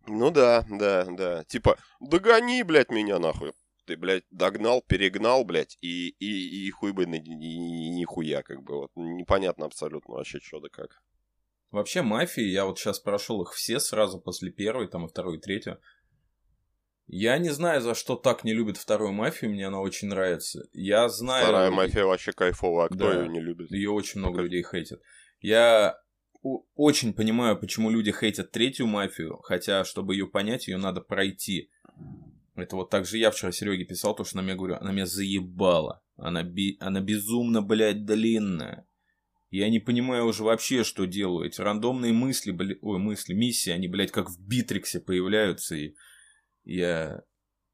Ну 0.07 0.31
да, 0.31 0.65
да, 0.69 1.05
да. 1.05 1.45
Типа, 1.45 1.77
догони, 2.01 2.63
блядь, 2.63 2.91
меня 2.91 3.19
нахуй. 3.19 3.53
Ты, 3.87 3.97
блядь, 3.97 4.25
догнал, 4.31 4.83
перегнал, 4.83 5.45
блядь, 5.45 5.79
и, 5.81 6.09
и, 6.09 6.67
и 6.67 6.71
хуй 6.71 6.93
бы 6.93 7.07
ни, 7.07 7.19
ни, 7.19 8.01
нихуя, 8.01 8.43
как 8.43 8.63
бы. 8.63 8.81
Вот 8.81 8.91
непонятно 8.97 9.67
абсолютно 9.67 10.15
вообще, 10.15 10.41
что 10.41 10.61
да 10.61 10.69
как. 10.69 11.03
Вообще, 11.71 12.03
мафии, 12.03 12.43
я 12.43 12.65
вот 12.65 12.79
сейчас 12.79 12.99
прошел 12.99 13.43
их 13.43 13.53
все 13.53 13.79
сразу 13.81 14.21
после 14.21 14.51
первой, 14.51 14.89
там 14.89 15.07
и 15.07 15.09
второй, 15.09 15.37
и 15.37 15.41
третьей. 15.41 15.77
Я 17.09 17.39
не 17.39 17.51
знаю, 17.51 17.81
за 17.81 17.95
что 17.95 18.17
так 18.17 18.43
не 18.43 18.53
любит 18.53 18.77
вторую 18.77 19.13
мафию, 19.13 19.53
мне 19.53 19.67
она 19.69 19.81
очень 19.81 20.09
нравится. 20.09 20.69
Я 20.73 21.09
знаю... 21.09 21.45
Вторая 21.45 21.71
мафия 21.71 22.05
вообще 22.05 22.33
кайфовая, 22.33 22.87
а 22.87 22.89
кто 22.89 23.13
да, 23.13 23.23
ее 23.23 23.29
не 23.29 23.41
любит? 23.41 23.71
Ее 23.71 23.91
очень 23.91 24.21
много 24.21 24.43
людей 24.43 24.65
хейтят. 24.65 25.01
Я 25.41 25.97
очень 26.75 27.13
понимаю, 27.13 27.59
почему 27.59 27.91
люди 27.91 28.13
хейтят 28.13 28.51
третью 28.51 28.87
мафию, 28.87 29.39
хотя, 29.43 29.85
чтобы 29.85 30.15
ее 30.15 30.27
понять, 30.27 30.67
ее 30.67 30.79
надо 30.79 31.01
пройти. 31.01 31.71
Это 32.57 32.75
вот 32.77 32.91
так 32.91 33.07
же 33.07 33.19
я 33.19 33.31
вчера 33.31 33.53
Сереге 33.53 33.85
писал, 33.85 34.17
то, 34.17 34.25
что 34.25 34.39
на 34.39 34.41
меня 34.43 34.57
говорю, 34.57 34.77
она 34.77 34.91
меня 34.93 35.07
заебала. 35.07 36.03
Она, 36.17 36.43
би... 36.43 36.77
она 36.81 37.01
безумно, 37.01 37.63
блядь, 37.63 38.05
длинная. 38.05 38.87
Я 39.51 39.69
не 39.69 39.79
понимаю 39.79 40.25
уже 40.25 40.43
вообще, 40.43 40.83
что 40.83 41.05
делаю. 41.05 41.47
Эти 41.47 41.61
рандомные 41.61 42.13
мысли, 42.13 42.51
бля... 42.51 42.75
ой, 42.81 42.99
мысли, 42.99 43.35
миссии, 43.35 43.71
они, 43.71 43.89
блядь, 43.89 44.11
как 44.11 44.31
в 44.31 44.41
Битриксе 44.41 45.01
появляются. 45.01 45.77
И 45.77 45.95
я 46.67 47.23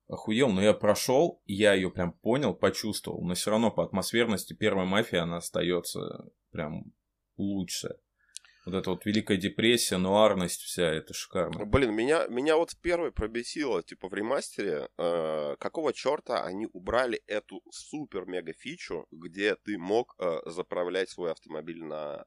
охуел, 0.09 0.51
но 0.51 0.63
я 0.63 0.75
прошел, 0.75 1.43
я 1.47 1.75
ее 1.75 1.91
прям 1.91 2.13
понял, 2.13 2.55
почувствовал. 2.55 3.25
Но 3.25 3.35
все 3.35 3.51
равно 3.51 3.71
по 3.71 3.83
атмосферности 3.83 4.53
первая 4.53 4.87
мафия, 4.87 5.23
она 5.23 5.39
остается 5.39 6.27
прям 6.51 6.93
лучшая. 7.37 7.97
Вот 8.65 8.75
эта 8.77 8.91
вот 8.91 9.05
Великая 9.05 9.39
депрессия, 9.39 9.97
нуарность 9.97 10.61
вся, 10.61 10.85
это 10.85 11.13
шикарно. 11.15 11.65
Блин, 11.65 11.93
меня, 11.95 12.29
меня 12.29 12.57
вот 12.57 12.71
в 12.71 12.81
первой 12.81 13.11
пробесило, 13.11 13.83
типа 13.83 14.09
в 14.09 14.15
ремастере, 14.15 14.89
э, 14.99 15.57
какого 15.59 15.93
черта 15.93 16.45
они 16.45 16.69
убрали 16.73 17.23
эту 17.27 17.61
супер-мега 17.73 18.53
фичу, 18.53 19.07
где 19.11 19.57
ты 19.57 19.79
мог 19.79 20.15
э, 20.19 20.43
заправлять 20.47 21.11
свой 21.11 21.33
автомобиль 21.33 21.83
на 21.83 22.25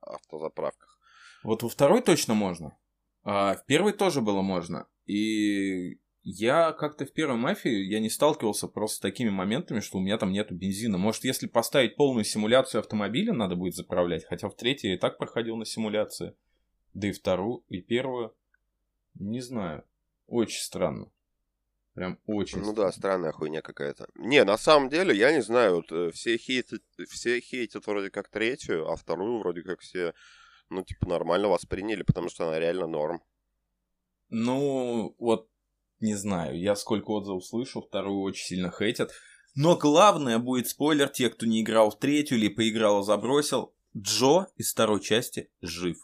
автозаправках. 0.00 0.98
Вот 1.44 1.62
во 1.62 1.68
второй 1.68 2.02
точно 2.02 2.34
можно. 2.34 2.76
А 3.22 3.54
в 3.54 3.64
первой 3.66 3.92
тоже 3.92 4.20
было 4.20 4.42
можно. 4.42 4.88
И 5.06 5.98
я 6.22 6.72
как-то 6.72 7.06
в 7.06 7.12
первой 7.12 7.36
мафии 7.36 7.84
я 7.84 7.98
не 7.98 8.10
сталкивался 8.10 8.68
просто 8.68 8.96
с 8.96 9.00
такими 9.00 9.30
моментами, 9.30 9.80
что 9.80 9.98
у 9.98 10.00
меня 10.00 10.18
там 10.18 10.32
нету 10.32 10.54
бензина. 10.54 10.98
Может, 10.98 11.24
если 11.24 11.46
поставить 11.46 11.96
полную 11.96 12.24
симуляцию 12.24 12.80
автомобиля, 12.80 13.32
надо 13.32 13.56
будет 13.56 13.74
заправлять. 13.74 14.24
Хотя 14.26 14.48
в 14.48 14.56
третьей 14.56 14.90
я 14.90 14.96
и 14.96 14.98
так 14.98 15.18
проходил 15.18 15.56
на 15.56 15.64
симуляции. 15.64 16.34
Да 16.92 17.08
и 17.08 17.12
вторую, 17.12 17.64
и 17.68 17.80
первую. 17.80 18.34
Не 19.14 19.40
знаю. 19.40 19.84
Очень 20.26 20.60
странно. 20.60 21.10
Прям 21.94 22.18
очень. 22.26 22.60
Ну 22.60 22.72
да, 22.72 22.92
странная 22.92 23.32
хуйня 23.32 23.62
какая-то. 23.62 24.08
Не, 24.14 24.44
на 24.44 24.56
самом 24.56 24.88
деле, 24.88 25.16
я 25.16 25.32
не 25.32 25.42
знаю, 25.42 25.76
вот, 25.76 25.90
э, 25.90 26.10
все 26.12 26.36
хейтят, 26.36 26.82
все 27.08 27.40
хейтят 27.40 27.86
вроде 27.86 28.10
как 28.10 28.28
третью, 28.28 28.88
а 28.88 28.96
вторую 28.96 29.40
вроде 29.40 29.62
как 29.62 29.80
все, 29.80 30.14
ну, 30.68 30.84
типа, 30.84 31.08
нормально 31.08 31.48
восприняли, 31.48 32.02
потому 32.02 32.28
что 32.28 32.46
она 32.46 32.60
реально 32.60 32.86
норм. 32.86 33.22
Ну, 34.30 35.14
вот 35.18 35.48
не 36.00 36.14
знаю, 36.14 36.58
я 36.58 36.76
сколько 36.76 37.10
отзывов 37.10 37.44
слышу, 37.44 37.82
вторую 37.82 38.22
очень 38.22 38.46
сильно 38.46 38.70
хейтят. 38.70 39.12
Но 39.54 39.76
главное 39.76 40.38
будет 40.38 40.68
спойлер, 40.68 41.08
те, 41.08 41.28
кто 41.28 41.46
не 41.46 41.60
играл 41.60 41.90
в 41.90 41.98
третью 41.98 42.38
или 42.38 42.48
поиграл 42.48 43.00
и 43.00 43.04
забросил, 43.04 43.74
Джо 43.96 44.46
из 44.56 44.72
второй 44.72 45.00
части 45.00 45.50
жив. 45.60 45.98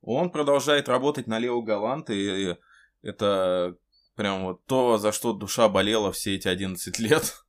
Он 0.00 0.30
продолжает 0.30 0.88
работать 0.88 1.26
на 1.26 1.38
Лео 1.38 1.60
Галант, 1.60 2.10
и 2.10 2.56
это 3.02 3.76
прям 4.14 4.44
вот 4.44 4.64
то, 4.64 4.96
за 4.98 5.12
что 5.12 5.32
душа 5.32 5.68
болела 5.68 6.12
все 6.12 6.36
эти 6.36 6.48
11 6.48 6.98
лет. 7.00 7.44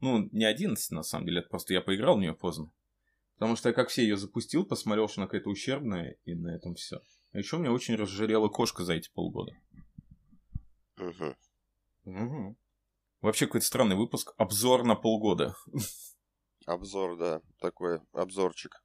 Ну, 0.00 0.28
не 0.32 0.44
11, 0.44 0.92
на 0.92 1.02
самом 1.02 1.26
деле, 1.26 1.40
это 1.40 1.48
просто 1.48 1.74
я 1.74 1.80
поиграл 1.80 2.16
в 2.16 2.20
нее 2.20 2.34
поздно. 2.34 2.70
Потому 3.34 3.56
что 3.56 3.70
я 3.70 3.74
как 3.74 3.88
все 3.88 4.02
ее 4.02 4.16
запустил, 4.16 4.64
посмотрел, 4.64 5.08
что 5.08 5.22
она 5.22 5.26
какая-то 5.26 5.50
ущербная, 5.50 6.16
и 6.24 6.34
на 6.34 6.54
этом 6.54 6.74
все. 6.74 7.00
А 7.32 7.38
еще 7.38 7.58
меня 7.58 7.72
очень 7.72 7.94
разжирела 7.94 8.48
кошка 8.48 8.84
за 8.84 8.94
эти 8.94 9.10
полгода. 9.10 9.52
Угу. 10.98 11.36
Угу. 12.04 12.56
Вообще 13.20 13.46
какой-то 13.46 13.66
странный 13.66 13.96
выпуск. 13.96 14.32
Обзор 14.36 14.84
на 14.84 14.96
полгода. 14.96 15.54
Обзор, 16.66 17.16
да, 17.16 17.40
такой 17.58 18.00
обзорчик. 18.12 18.82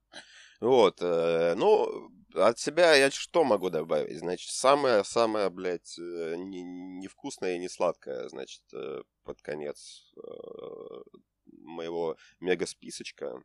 Вот, 0.61 1.01
э, 1.01 1.53
ну, 1.55 2.09
от 2.33 2.57
себя 2.59 2.95
я 2.95 3.11
что 3.11 3.43
могу 3.43 3.69
добавить? 3.69 4.19
Значит, 4.19 4.51
самое-самое, 4.51 5.49
блядь, 5.49 5.97
э, 5.99 6.35
невкусное 6.37 7.51
не 7.51 7.57
и 7.57 7.59
не 7.59 7.69
сладкое, 7.69 8.29
значит, 8.29 8.63
э, 8.73 9.03
под 9.23 9.41
конец 9.41 10.13
э, 10.15 11.19
моего 11.45 12.15
мега-списочка, 12.39 13.43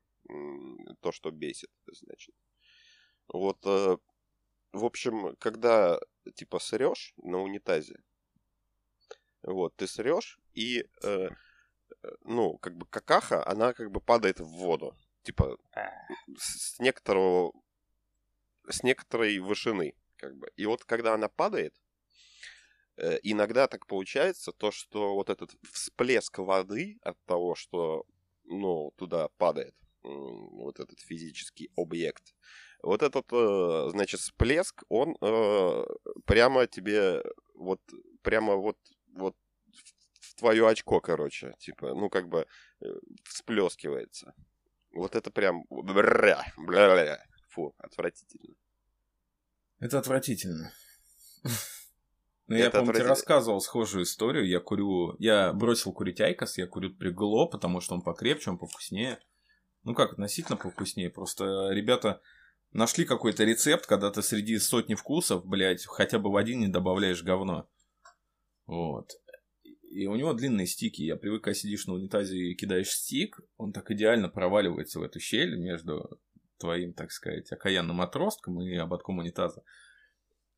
то, 1.00 1.12
что 1.12 1.30
бесит, 1.30 1.70
значит. 1.86 2.34
Вот, 3.28 3.58
э, 3.64 3.96
в 4.72 4.84
общем, 4.84 5.36
когда, 5.36 5.98
типа, 6.34 6.58
срешь 6.58 7.14
на 7.16 7.38
унитазе, 7.38 7.96
вот, 9.42 9.74
ты 9.76 9.86
срешь, 9.86 10.38
и, 10.52 10.84
э, 11.02 11.28
ну, 12.24 12.58
как 12.58 12.76
бы 12.76 12.86
какаха, 12.86 13.46
она 13.46 13.72
как 13.72 13.90
бы 13.90 14.00
падает 14.00 14.40
в 14.40 14.46
воду. 14.46 14.96
Типа, 15.22 15.56
с 16.36 16.78
некоторого, 16.78 17.52
с 18.68 18.82
некоторой 18.82 19.38
вышины, 19.38 19.94
как 20.16 20.36
бы. 20.36 20.50
И 20.56 20.66
вот 20.66 20.84
когда 20.84 21.14
она 21.14 21.28
падает, 21.28 21.74
э, 22.96 23.18
иногда 23.22 23.66
так 23.66 23.86
получается, 23.86 24.52
то, 24.52 24.70
что 24.70 25.14
вот 25.14 25.30
этот 25.30 25.52
всплеск 25.72 26.38
воды 26.38 26.98
от 27.02 27.18
того, 27.24 27.54
что, 27.54 28.04
ну, 28.44 28.92
туда 28.96 29.28
падает, 29.38 29.74
вот 30.02 30.80
этот 30.80 31.00
физический 31.00 31.70
объект, 31.76 32.34
вот 32.82 33.02
этот, 33.02 33.26
э, 33.32 33.88
значит, 33.90 34.20
всплеск, 34.20 34.82
он 34.88 35.16
э, 35.20 35.84
прямо 36.24 36.66
тебе, 36.66 37.22
вот, 37.54 37.80
прямо 38.22 38.54
вот 38.56 38.76
вот 39.14 39.34
в 40.20 40.34
твое 40.36 40.68
очко, 40.68 41.00
короче, 41.00 41.54
типа, 41.58 41.94
ну, 41.94 42.08
как 42.08 42.28
бы 42.28 42.46
э, 42.80 42.86
всплескивается. 43.24 44.34
Вот 44.92 45.14
это 45.14 45.30
прям... 45.30 45.64
Фу, 47.50 47.74
отвратительно. 47.78 48.54
Это 49.78 49.98
отвратительно. 49.98 50.72
Ну, 52.46 52.56
я, 52.56 52.68
помню, 52.68 52.92
тебе 52.92 53.04
рассказывал 53.04 53.60
схожую 53.60 54.02
историю. 54.02 54.44
Я 54.44 54.58
курю... 54.58 55.14
Я 55.20 55.52
бросил 55.52 55.92
курить 55.92 56.20
IQOS, 56.20 56.58
я 56.58 56.66
курю 56.66 56.92
теперь 56.92 57.25
glo, 57.25 57.46
потому 57.46 57.80
что 57.80 57.94
он 57.94 58.02
покрепче, 58.02 58.50
он 58.50 58.58
повкуснее. 58.58 59.20
Ну 59.84 59.94
как, 59.94 60.14
относительно 60.14 60.56
повкуснее. 60.56 61.10
Просто 61.10 61.68
ребята 61.70 62.20
нашли 62.72 63.04
какой-то 63.04 63.44
рецепт, 63.44 63.86
когда 63.86 64.10
ты 64.10 64.22
среди 64.22 64.58
сотни 64.58 64.94
вкусов, 64.94 65.46
блядь, 65.46 65.84
хотя 65.86 66.18
бы 66.18 66.30
в 66.30 66.36
один 66.36 66.60
не 66.60 66.68
добавляешь 66.68 67.22
говно. 67.22 67.68
Вот. 68.66 69.10
И 69.90 70.06
у 70.06 70.14
него 70.14 70.32
длинные 70.32 70.66
стики. 70.66 71.02
Я 71.02 71.16
привык, 71.16 71.42
когда 71.42 71.54
сидишь 71.54 71.86
на 71.86 71.94
унитазе 71.94 72.38
и 72.38 72.54
кидаешь 72.54 72.90
стик, 72.90 73.40
он 73.56 73.72
так 73.72 73.90
идеально 73.90 74.28
проваливается 74.28 75.00
в 75.00 75.02
эту 75.02 75.18
щель 75.18 75.58
между 75.58 76.20
твоим, 76.58 76.92
так 76.92 77.10
сказать, 77.10 77.50
окаянным 77.50 78.00
отростком 78.00 78.60
и 78.60 78.76
ободком 78.76 79.18
унитаза. 79.18 79.64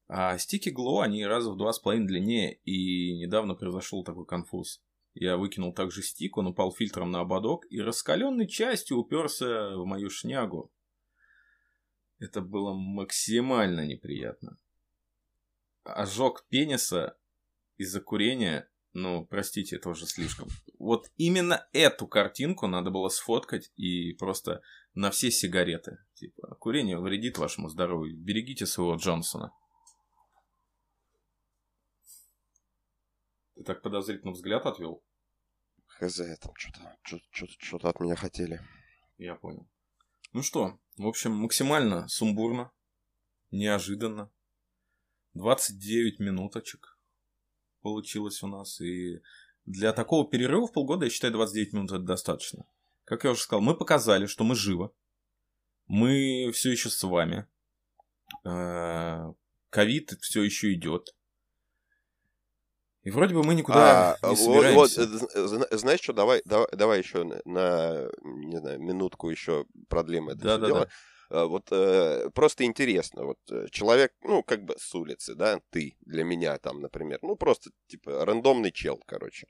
А 0.09 0.37
стики 0.37 0.68
Гло, 0.68 1.01
они 1.01 1.25
раза 1.25 1.51
в 1.51 1.57
два 1.57 1.72
с 1.72 1.79
половиной 1.79 2.09
длиннее, 2.09 2.55
и 2.64 3.16
недавно 3.16 3.55
произошел 3.55 4.05
такой 4.05 4.27
конфуз. 4.27 4.83
Я 5.14 5.38
выкинул 5.38 5.72
также 5.72 6.03
стик, 6.03 6.37
он 6.37 6.48
упал 6.48 6.72
фильтром 6.72 7.11
на 7.11 7.20
ободок 7.20 7.64
и 7.70 7.81
раскаленной 7.81 8.48
частью 8.48 8.98
уперся 8.98 9.77
в 9.77 9.87
мою 9.87 10.11
шнягу. 10.11 10.70
Это 12.22 12.40
было 12.40 12.72
максимально 12.72 13.85
неприятно. 13.85 14.56
Ожог 15.82 16.46
пениса 16.48 17.18
из-за 17.78 18.00
курения, 18.00 18.70
ну, 18.92 19.26
простите, 19.26 19.74
это 19.74 19.88
уже 19.88 20.06
слишком. 20.06 20.46
Вот 20.78 21.11
именно 21.16 21.66
эту 21.72 22.06
картинку 22.06 22.68
надо 22.68 22.90
было 22.90 23.08
сфоткать 23.08 23.72
и 23.74 24.12
просто 24.12 24.62
на 24.94 25.11
все 25.11 25.32
сигареты. 25.32 25.98
Типа, 26.14 26.54
курение 26.61 27.00
вредит 27.00 27.38
вашему 27.38 27.68
здоровью. 27.68 28.16
Берегите 28.16 28.66
своего 28.66 28.94
Джонсона. 28.94 29.52
Ты 33.56 33.64
так 33.64 33.82
подозрительно 33.82 34.30
взгляд 34.30 34.64
отвел? 34.64 35.02
Хз, 35.87 36.20
там 36.40 36.54
что-то 36.54 37.48
что-то 37.58 37.88
от 37.88 37.98
меня 37.98 38.14
хотели. 38.14 38.61
Я 39.18 39.35
понял. 39.35 39.68
Ну 40.32 40.42
что, 40.42 40.78
в 40.96 41.06
общем, 41.06 41.32
максимально 41.32 42.08
сумбурно, 42.08 42.72
неожиданно. 43.50 44.30
29 45.34 46.20
минуточек 46.20 46.98
получилось 47.82 48.42
у 48.42 48.46
нас. 48.46 48.80
И 48.80 49.20
для 49.66 49.92
такого 49.92 50.28
перерыва 50.28 50.66
в 50.66 50.72
полгода, 50.72 51.04
я 51.04 51.10
считаю, 51.10 51.34
29 51.34 51.72
минут 51.74 51.92
это 51.92 52.02
достаточно. 52.02 52.64
Как 53.04 53.24
я 53.24 53.32
уже 53.32 53.42
сказал, 53.42 53.60
мы 53.60 53.76
показали, 53.76 54.26
что 54.26 54.44
мы 54.44 54.54
живы. 54.54 54.90
Мы 55.86 56.50
все 56.54 56.70
еще 56.70 56.88
с 56.88 57.02
вами. 57.02 57.46
Э, 58.44 59.32
ковид 59.68 60.12
все 60.20 60.42
еще 60.42 60.72
идет. 60.72 61.14
И 63.02 63.10
вроде 63.10 63.34
бы 63.34 63.42
мы 63.42 63.54
никуда 63.54 64.16
а, 64.22 64.30
не 64.30 64.36
собираемся. 64.36 65.06
Вот, 65.06 65.68
знаешь 65.72 66.00
что, 66.00 66.12
давай, 66.12 66.40
давай, 66.44 66.68
давай 66.72 66.98
еще 66.98 67.24
на, 67.24 67.40
на, 67.44 68.08
не 68.22 68.58
знаю, 68.58 68.80
минутку 68.80 69.28
еще 69.28 69.66
продлим 69.88 70.28
это 70.28 70.38
да, 70.38 70.50
все 70.50 70.58
да, 70.58 70.66
дело. 70.66 70.80
Да. 70.80 71.46
Вот 71.46 71.68
э, 71.70 72.28
просто 72.34 72.64
интересно, 72.64 73.24
вот 73.24 73.38
э, 73.50 73.66
человек, 73.70 74.12
ну, 74.20 74.42
как 74.42 74.64
бы 74.64 74.74
с 74.78 74.94
улицы, 74.94 75.34
да, 75.34 75.60
ты 75.70 75.96
для 76.02 76.24
меня 76.24 76.58
там, 76.58 76.82
например, 76.82 77.20
ну, 77.22 77.36
просто, 77.36 77.70
типа, 77.86 78.26
рандомный 78.26 78.70
чел, 78.70 79.00
короче. 79.06 79.46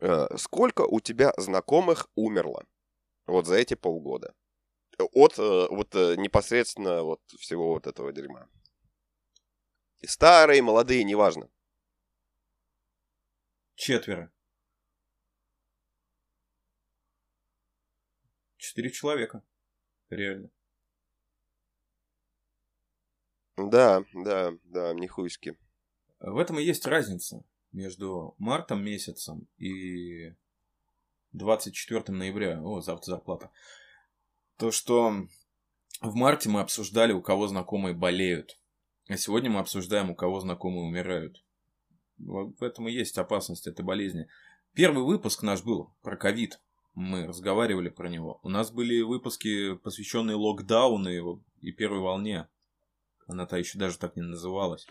Э, 0.00 0.26
сколько 0.36 0.82
у 0.82 1.00
тебя 1.00 1.32
знакомых 1.36 2.08
умерло 2.16 2.64
вот 3.26 3.46
за 3.46 3.56
эти 3.56 3.74
полгода? 3.74 4.34
От 4.98 5.38
э, 5.38 5.66
вот 5.70 5.94
э, 5.94 6.16
непосредственно 6.16 7.02
вот 7.02 7.20
всего 7.38 7.68
вот 7.74 7.86
этого 7.86 8.12
дерьма. 8.12 8.48
Старые, 10.04 10.62
молодые, 10.62 11.04
неважно. 11.04 11.48
Четверо. 13.78 14.32
Четыре 18.56 18.90
человека. 18.90 19.44
Реально. 20.10 20.50
Да, 23.56 24.04
да, 24.12 24.52
да, 24.64 24.92
нихуйски. 24.94 25.56
В 26.18 26.38
этом 26.38 26.58
и 26.58 26.64
есть 26.64 26.86
разница 26.86 27.44
между 27.70 28.34
мартом 28.38 28.84
месяцем 28.84 29.46
и 29.58 30.34
24 31.30 32.02
ноября. 32.08 32.60
О, 32.60 32.80
завтра 32.80 33.12
зарплата. 33.12 33.52
То, 34.56 34.72
что 34.72 35.28
в 36.00 36.14
марте 36.16 36.48
мы 36.48 36.62
обсуждали, 36.62 37.12
у 37.12 37.22
кого 37.22 37.46
знакомые 37.46 37.94
болеют. 37.94 38.58
А 39.06 39.16
сегодня 39.16 39.50
мы 39.50 39.60
обсуждаем, 39.60 40.10
у 40.10 40.16
кого 40.16 40.40
знакомые 40.40 40.82
умирают. 40.82 41.44
В 42.18 42.62
этом 42.62 42.88
и 42.88 42.92
есть 42.92 43.16
опасность 43.18 43.66
этой 43.66 43.84
болезни. 43.84 44.28
Первый 44.74 45.04
выпуск 45.04 45.42
наш 45.42 45.62
был 45.62 45.94
про 46.02 46.16
ковид. 46.16 46.60
Мы 46.94 47.26
разговаривали 47.26 47.88
про 47.88 48.08
него. 48.08 48.40
У 48.42 48.48
нас 48.48 48.70
были 48.72 49.00
выпуски, 49.02 49.76
посвященные 49.76 50.36
локдауну 50.36 51.42
и 51.60 51.72
первой 51.72 52.00
волне. 52.00 52.48
Она-то 53.26 53.56
еще 53.56 53.78
даже 53.78 53.98
так 53.98 54.16
не 54.16 54.22
называлась. 54.22 54.86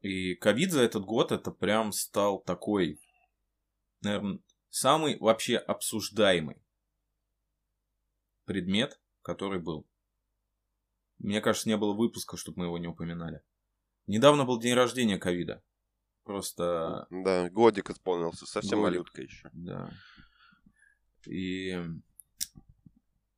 И 0.00 0.34
ковид 0.34 0.70
за 0.70 0.82
этот 0.82 1.04
год 1.04 1.32
это 1.32 1.50
прям 1.50 1.90
стал 1.90 2.40
такой, 2.40 3.00
наверное, 4.02 4.38
самый 4.68 5.18
вообще 5.18 5.56
обсуждаемый 5.56 6.62
предмет, 8.44 9.00
который 9.22 9.58
был. 9.58 9.86
Мне 11.18 11.40
кажется, 11.40 11.68
не 11.68 11.76
было 11.76 11.92
выпуска, 11.92 12.36
чтобы 12.36 12.60
мы 12.60 12.64
его 12.66 12.78
не 12.78 12.86
упоминали. 12.86 13.42
Недавно 14.06 14.44
был 14.44 14.60
день 14.60 14.74
рождения 14.74 15.18
ковида. 15.18 15.62
Просто... 16.24 17.06
Да, 17.10 17.48
годик 17.50 17.90
исполнился, 17.90 18.46
совсем 18.46 18.80
годик. 18.80 18.94
малютка 18.94 19.22
еще. 19.22 19.48
Да. 19.52 19.90
И 21.26 21.78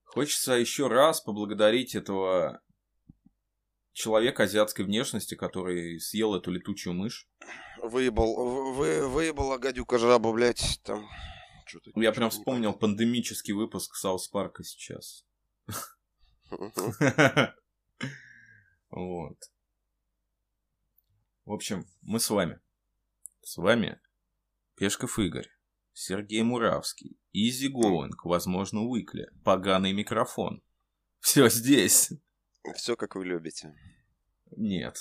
хочется 0.05 0.55
еще 0.55 0.89
раз 0.89 1.21
поблагодарить 1.21 1.95
этого 1.95 2.63
человека 3.93 4.45
азиатской 4.45 4.85
внешности, 4.85 5.35
который 5.35 5.99
съел 6.01 6.35
эту 6.35 6.51
летучую 6.51 6.95
мышь. 6.95 7.29
Выебал, 7.83 8.73
вы, 8.75 9.07
выебала 9.09 9.59
гадюка 9.59 9.99
жаба, 9.99 10.33
блядь, 10.33 10.81
там... 10.85 11.09
Я 11.95 12.13
прям 12.13 12.31
вспомнил 12.31 12.73
пандемический 12.73 13.53
выпуск 13.53 13.95
Саус 13.97 14.29
Парка 14.29 14.65
сейчас. 14.65 15.27
Вот. 18.91 19.37
В 21.49 21.53
общем, 21.55 21.87
мы 22.03 22.21
с 22.21 22.29
вами. 22.29 22.61
С 23.41 23.57
вами 23.57 23.99
Пешков 24.77 25.19
Игорь, 25.19 25.49
Сергей 25.95 26.43
Муравский, 26.43 27.19
Изи 27.33 27.69
Гоуинг, 27.69 28.27
возможно, 28.27 28.83
Уикли, 28.83 29.31
поганый 29.47 29.95
микрофон. 29.95 30.63
Все 31.21 31.49
здесь. 31.49 32.13
Все, 32.75 32.97
как 32.97 33.15
вы 33.15 33.25
любите. 33.25 33.75
Нет, 34.59 34.99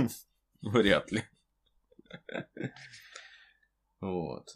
вряд 0.60 1.10
ли. 1.12 1.24
Вот. 3.98 4.54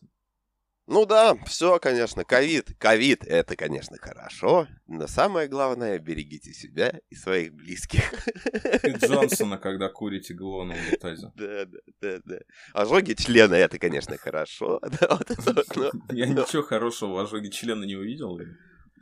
Ну 0.91 1.07
да, 1.07 1.37
все, 1.47 1.79
конечно, 1.79 2.25
ковид. 2.25 2.73
Ковид– 2.77 3.25
это, 3.27 3.55
конечно, 3.55 3.97
хорошо, 3.97 4.67
но 4.89 5.07
самое 5.07 5.47
главное– 5.47 5.97
берегите 6.01 6.53
себя 6.53 7.01
и 7.09 7.15
своих 7.15 7.55
близких. 7.55 8.13
И 8.83 8.91
Джонсона, 8.91 9.57
когда 9.59 9.89
курите 9.89 10.35
на 10.35 10.75
унитазе. 10.75 11.31
Да, 11.37 11.65
да, 11.67 11.79
да, 12.01 12.19
да. 12.25 12.39
Ожоги 12.73 13.13
члена– 13.13 13.55
это, 13.55 13.79
конечно, 13.79 14.19
хорошо. 14.19 14.81
Я 16.11 16.27
ничего 16.27 16.63
хорошего 16.65 17.13
в 17.13 17.19
ожоге 17.19 17.51
члена 17.51 17.85
не 17.85 17.95
увидел. 17.95 18.41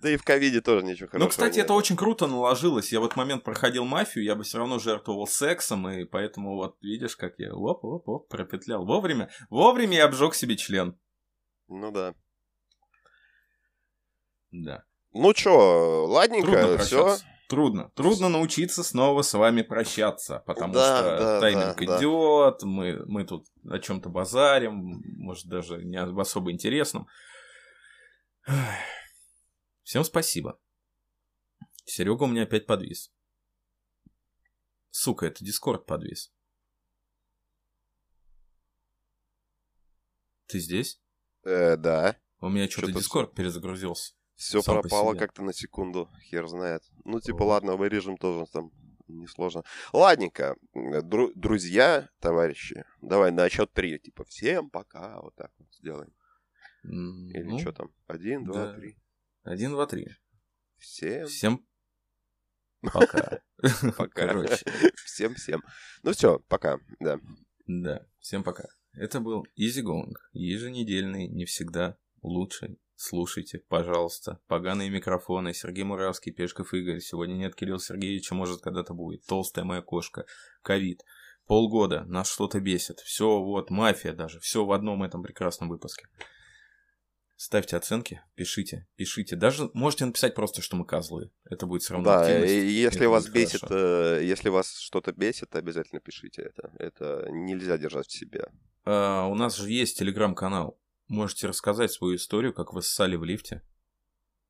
Да 0.02 0.10
и 0.10 0.18
в 0.18 0.24
ковиде 0.24 0.60
тоже 0.60 0.84
ничего 0.84 1.06
ну, 1.06 1.10
хорошего. 1.12 1.24
Ну, 1.24 1.30
кстати, 1.30 1.58
это 1.58 1.72
очень 1.72 1.96
круто 1.96 2.26
наложилось. 2.26 2.92
Я 2.92 3.00
в 3.00 3.06
этот 3.06 3.16
момент 3.16 3.44
проходил 3.44 3.86
мафию, 3.86 4.24
я 4.24 4.34
бы 4.34 4.44
все 4.44 4.58
равно 4.58 4.78
жертвовал 4.78 5.26
сексом, 5.26 5.88
и 5.88 6.04
поэтому 6.04 6.54
вот 6.54 6.76
видишь, 6.82 7.16
как 7.16 7.38
я 7.38 7.54
оп-оп-оп 7.54 8.28
пропетлял. 8.28 8.84
Вовремя, 8.84 9.30
вовремя 9.48 9.96
я 9.96 10.04
обжег 10.04 10.34
себе 10.34 10.58
член. 10.58 10.98
Ну 11.68 11.90
да. 11.92 12.14
Да. 14.50 14.84
Ну 15.12 15.32
чё, 15.34 16.06
ладненько, 16.06 16.78
все. 16.78 17.18
Трудно. 17.48 17.90
Трудно 17.94 18.28
научиться 18.28 18.84
снова 18.84 19.22
с 19.22 19.32
вами 19.32 19.62
прощаться, 19.62 20.40
потому 20.46 20.74
да, 20.74 20.98
что 20.98 21.18
да, 21.18 21.40
тайминг 21.40 21.78
да, 21.78 21.84
идет, 21.96 22.58
да. 22.60 22.66
мы, 22.66 23.02
мы 23.06 23.24
тут 23.24 23.46
о 23.66 23.78
чем-то 23.78 24.10
базарим, 24.10 25.02
может, 25.16 25.46
даже 25.46 25.82
не 25.82 25.96
особо 25.96 26.52
интересном. 26.52 27.08
Всем 29.82 30.04
спасибо. 30.04 30.60
Серега 31.86 32.24
у 32.24 32.26
меня 32.26 32.42
опять 32.42 32.66
подвис. 32.66 33.10
Сука, 34.90 35.26
это 35.26 35.42
Дискорд 35.42 35.86
подвис. 35.86 36.30
Ты 40.48 40.58
здесь? 40.58 41.00
Э, 41.48 41.76
да. 41.76 42.16
У 42.40 42.48
меня 42.48 42.68
что-то 42.68 42.92
Дискорд 42.92 43.34
перезагрузился. 43.34 44.14
Все 44.34 44.62
пропало 44.62 45.14
как-то 45.14 45.42
на 45.42 45.52
секунду, 45.52 46.08
хер 46.22 46.46
знает. 46.46 46.82
Ну, 47.04 47.20
типа, 47.20 47.42
ладно, 47.42 47.76
вырежем 47.76 48.16
тоже 48.16 48.46
там 48.52 48.70
несложно. 49.08 49.64
Ладненько, 49.92 50.56
дру- 50.74 51.32
друзья, 51.34 52.08
товарищи, 52.20 52.84
давай 53.00 53.32
на 53.32 53.48
счет 53.48 53.72
три, 53.72 53.98
типа, 53.98 54.24
всем 54.24 54.70
пока, 54.70 55.20
вот 55.20 55.34
так 55.34 55.50
вот 55.58 55.68
сделаем. 55.74 56.12
Или 56.84 57.42
ну, 57.42 57.58
что 57.58 57.72
там? 57.72 57.90
Один, 58.06 58.44
два, 58.44 58.66
да. 58.66 58.74
три. 58.74 58.98
Один, 59.42 59.72
два, 59.72 59.86
три. 59.86 60.08
Всем. 60.76 61.26
Всем 61.26 61.66
пока. 62.92 63.40
Пока. 63.96 64.46
Всем-всем. 65.04 65.64
Ну 66.04 66.12
все, 66.12 66.38
пока, 66.48 66.78
да. 67.00 67.18
Да, 67.66 68.06
всем 68.20 68.44
пока. 68.44 68.68
Это 68.98 69.20
был 69.20 69.46
Easy 69.56 69.82
Going, 69.82 70.14
еженедельный, 70.32 71.28
не 71.28 71.44
всегда 71.44 71.96
лучший. 72.22 72.78
Слушайте, 72.96 73.60
пожалуйста. 73.68 74.40
Поганые 74.48 74.90
микрофоны. 74.90 75.54
Сергей 75.54 75.84
Муравский, 75.84 76.32
Пешков 76.32 76.74
Игорь. 76.74 76.98
Сегодня 76.98 77.34
нет 77.34 77.54
Кирилла 77.54 77.78
Сергеевича, 77.78 78.34
может, 78.34 78.60
когда-то 78.60 78.92
будет. 78.92 79.24
Толстая 79.24 79.64
моя 79.64 79.82
кошка. 79.82 80.26
Ковид. 80.62 81.04
Полгода. 81.46 82.04
Нас 82.06 82.28
что-то 82.28 82.58
бесит. 82.58 82.98
Все, 82.98 83.40
вот, 83.40 83.70
мафия 83.70 84.12
даже. 84.12 84.40
Все 84.40 84.64
в 84.64 84.72
одном 84.72 85.04
этом 85.04 85.22
прекрасном 85.22 85.68
выпуске. 85.68 86.08
Ставьте 87.36 87.76
оценки, 87.76 88.20
пишите, 88.34 88.88
пишите. 88.96 89.36
Даже 89.36 89.70
можете 89.72 90.04
написать 90.04 90.34
просто, 90.34 90.60
что 90.60 90.74
мы 90.74 90.84
козлы. 90.84 91.30
Это 91.48 91.66
будет 91.66 91.82
все 91.82 91.92
равно 91.94 92.10
Да, 92.10 92.44
и 92.44 92.66
если 92.66 93.06
вас 93.06 93.28
бесит, 93.28 93.62
э, 93.70 94.22
если 94.24 94.48
вас 94.48 94.76
что-то 94.76 95.12
бесит, 95.12 95.54
обязательно 95.54 96.00
пишите 96.00 96.42
это. 96.42 96.72
Это 96.80 97.28
нельзя 97.30 97.78
держать 97.78 98.08
в 98.08 98.12
себе. 98.12 98.48
А, 98.84 99.26
у 99.26 99.34
нас 99.34 99.56
же 99.56 99.70
есть 99.70 99.98
телеграм-канал. 99.98 100.80
Можете 101.08 101.46
рассказать 101.46 101.92
свою 101.92 102.16
историю, 102.16 102.52
как 102.52 102.72
вы 102.72 102.82
ссали 102.82 103.16
в 103.16 103.24
лифте. 103.24 103.62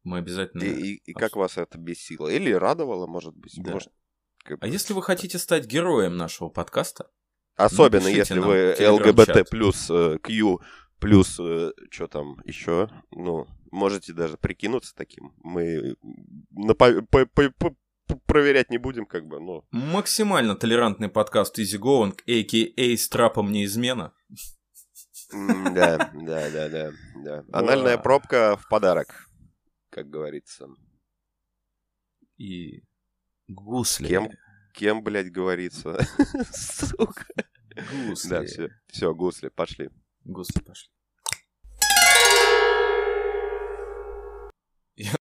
Мы 0.02 0.18
обязательно... 0.18 0.62
И, 0.62 0.94
и, 0.94 1.10
и 1.10 1.12
как 1.12 1.36
вас 1.36 1.56
это 1.56 1.78
бесило? 1.78 2.28
Или 2.28 2.52
радовало, 2.52 3.06
может 3.06 3.36
быть? 3.36 3.54
Да. 3.56 3.72
Может, 3.72 3.92
как... 4.38 4.62
А 4.62 4.66
если 4.66 4.92
вы 4.92 5.02
хотите 5.02 5.38
стать 5.38 5.66
героем 5.66 6.16
нашего 6.16 6.48
подкаста, 6.48 7.10
Особенно 7.56 8.06
если 8.06 8.38
вы 8.38 8.76
ЛГБТ 8.78 9.50
плюс 9.50 9.90
Q 10.22 10.60
Плюс, 11.00 11.38
э, 11.38 11.72
что 11.90 12.08
там 12.08 12.40
еще, 12.44 12.90
ну, 13.12 13.46
можете 13.70 14.12
даже 14.12 14.36
прикинуться 14.36 14.94
таким. 14.96 15.32
Мы 15.44 15.96
на 16.50 16.74
по- 16.74 17.02
по- 17.02 17.26
по- 17.26 17.76
проверять 18.26 18.70
не 18.70 18.78
будем, 18.78 19.06
как 19.06 19.26
бы, 19.26 19.40
но... 19.40 19.64
Максимально 19.70 20.56
толерантный 20.56 21.08
подкаст 21.08 21.58
Easy 21.58 21.78
Going, 21.78 22.12
а.к.а. 22.26 22.96
с 22.96 23.08
трапом 23.08 23.52
неизмена. 23.52 24.12
Да, 25.30 26.10
да, 26.14 26.50
да, 26.50 26.68
да, 26.68 26.92
да. 27.16 27.44
Анальная 27.52 27.98
пробка 27.98 28.56
в 28.56 28.68
подарок, 28.68 29.28
как 29.90 30.08
говорится. 30.08 30.68
И 32.38 32.82
гусли. 33.46 34.08
Кем, 34.08 34.30
кем, 34.74 35.02
блядь, 35.02 35.30
говорится. 35.30 35.98
Сука. 36.52 37.26
Гусли. 38.06 38.28
Да, 38.30 38.44
все, 38.44 38.68
все, 38.86 39.14
гусли, 39.14 39.48
пошли. 39.48 39.90
Гусли 40.24 40.60
пошли. 40.60 40.90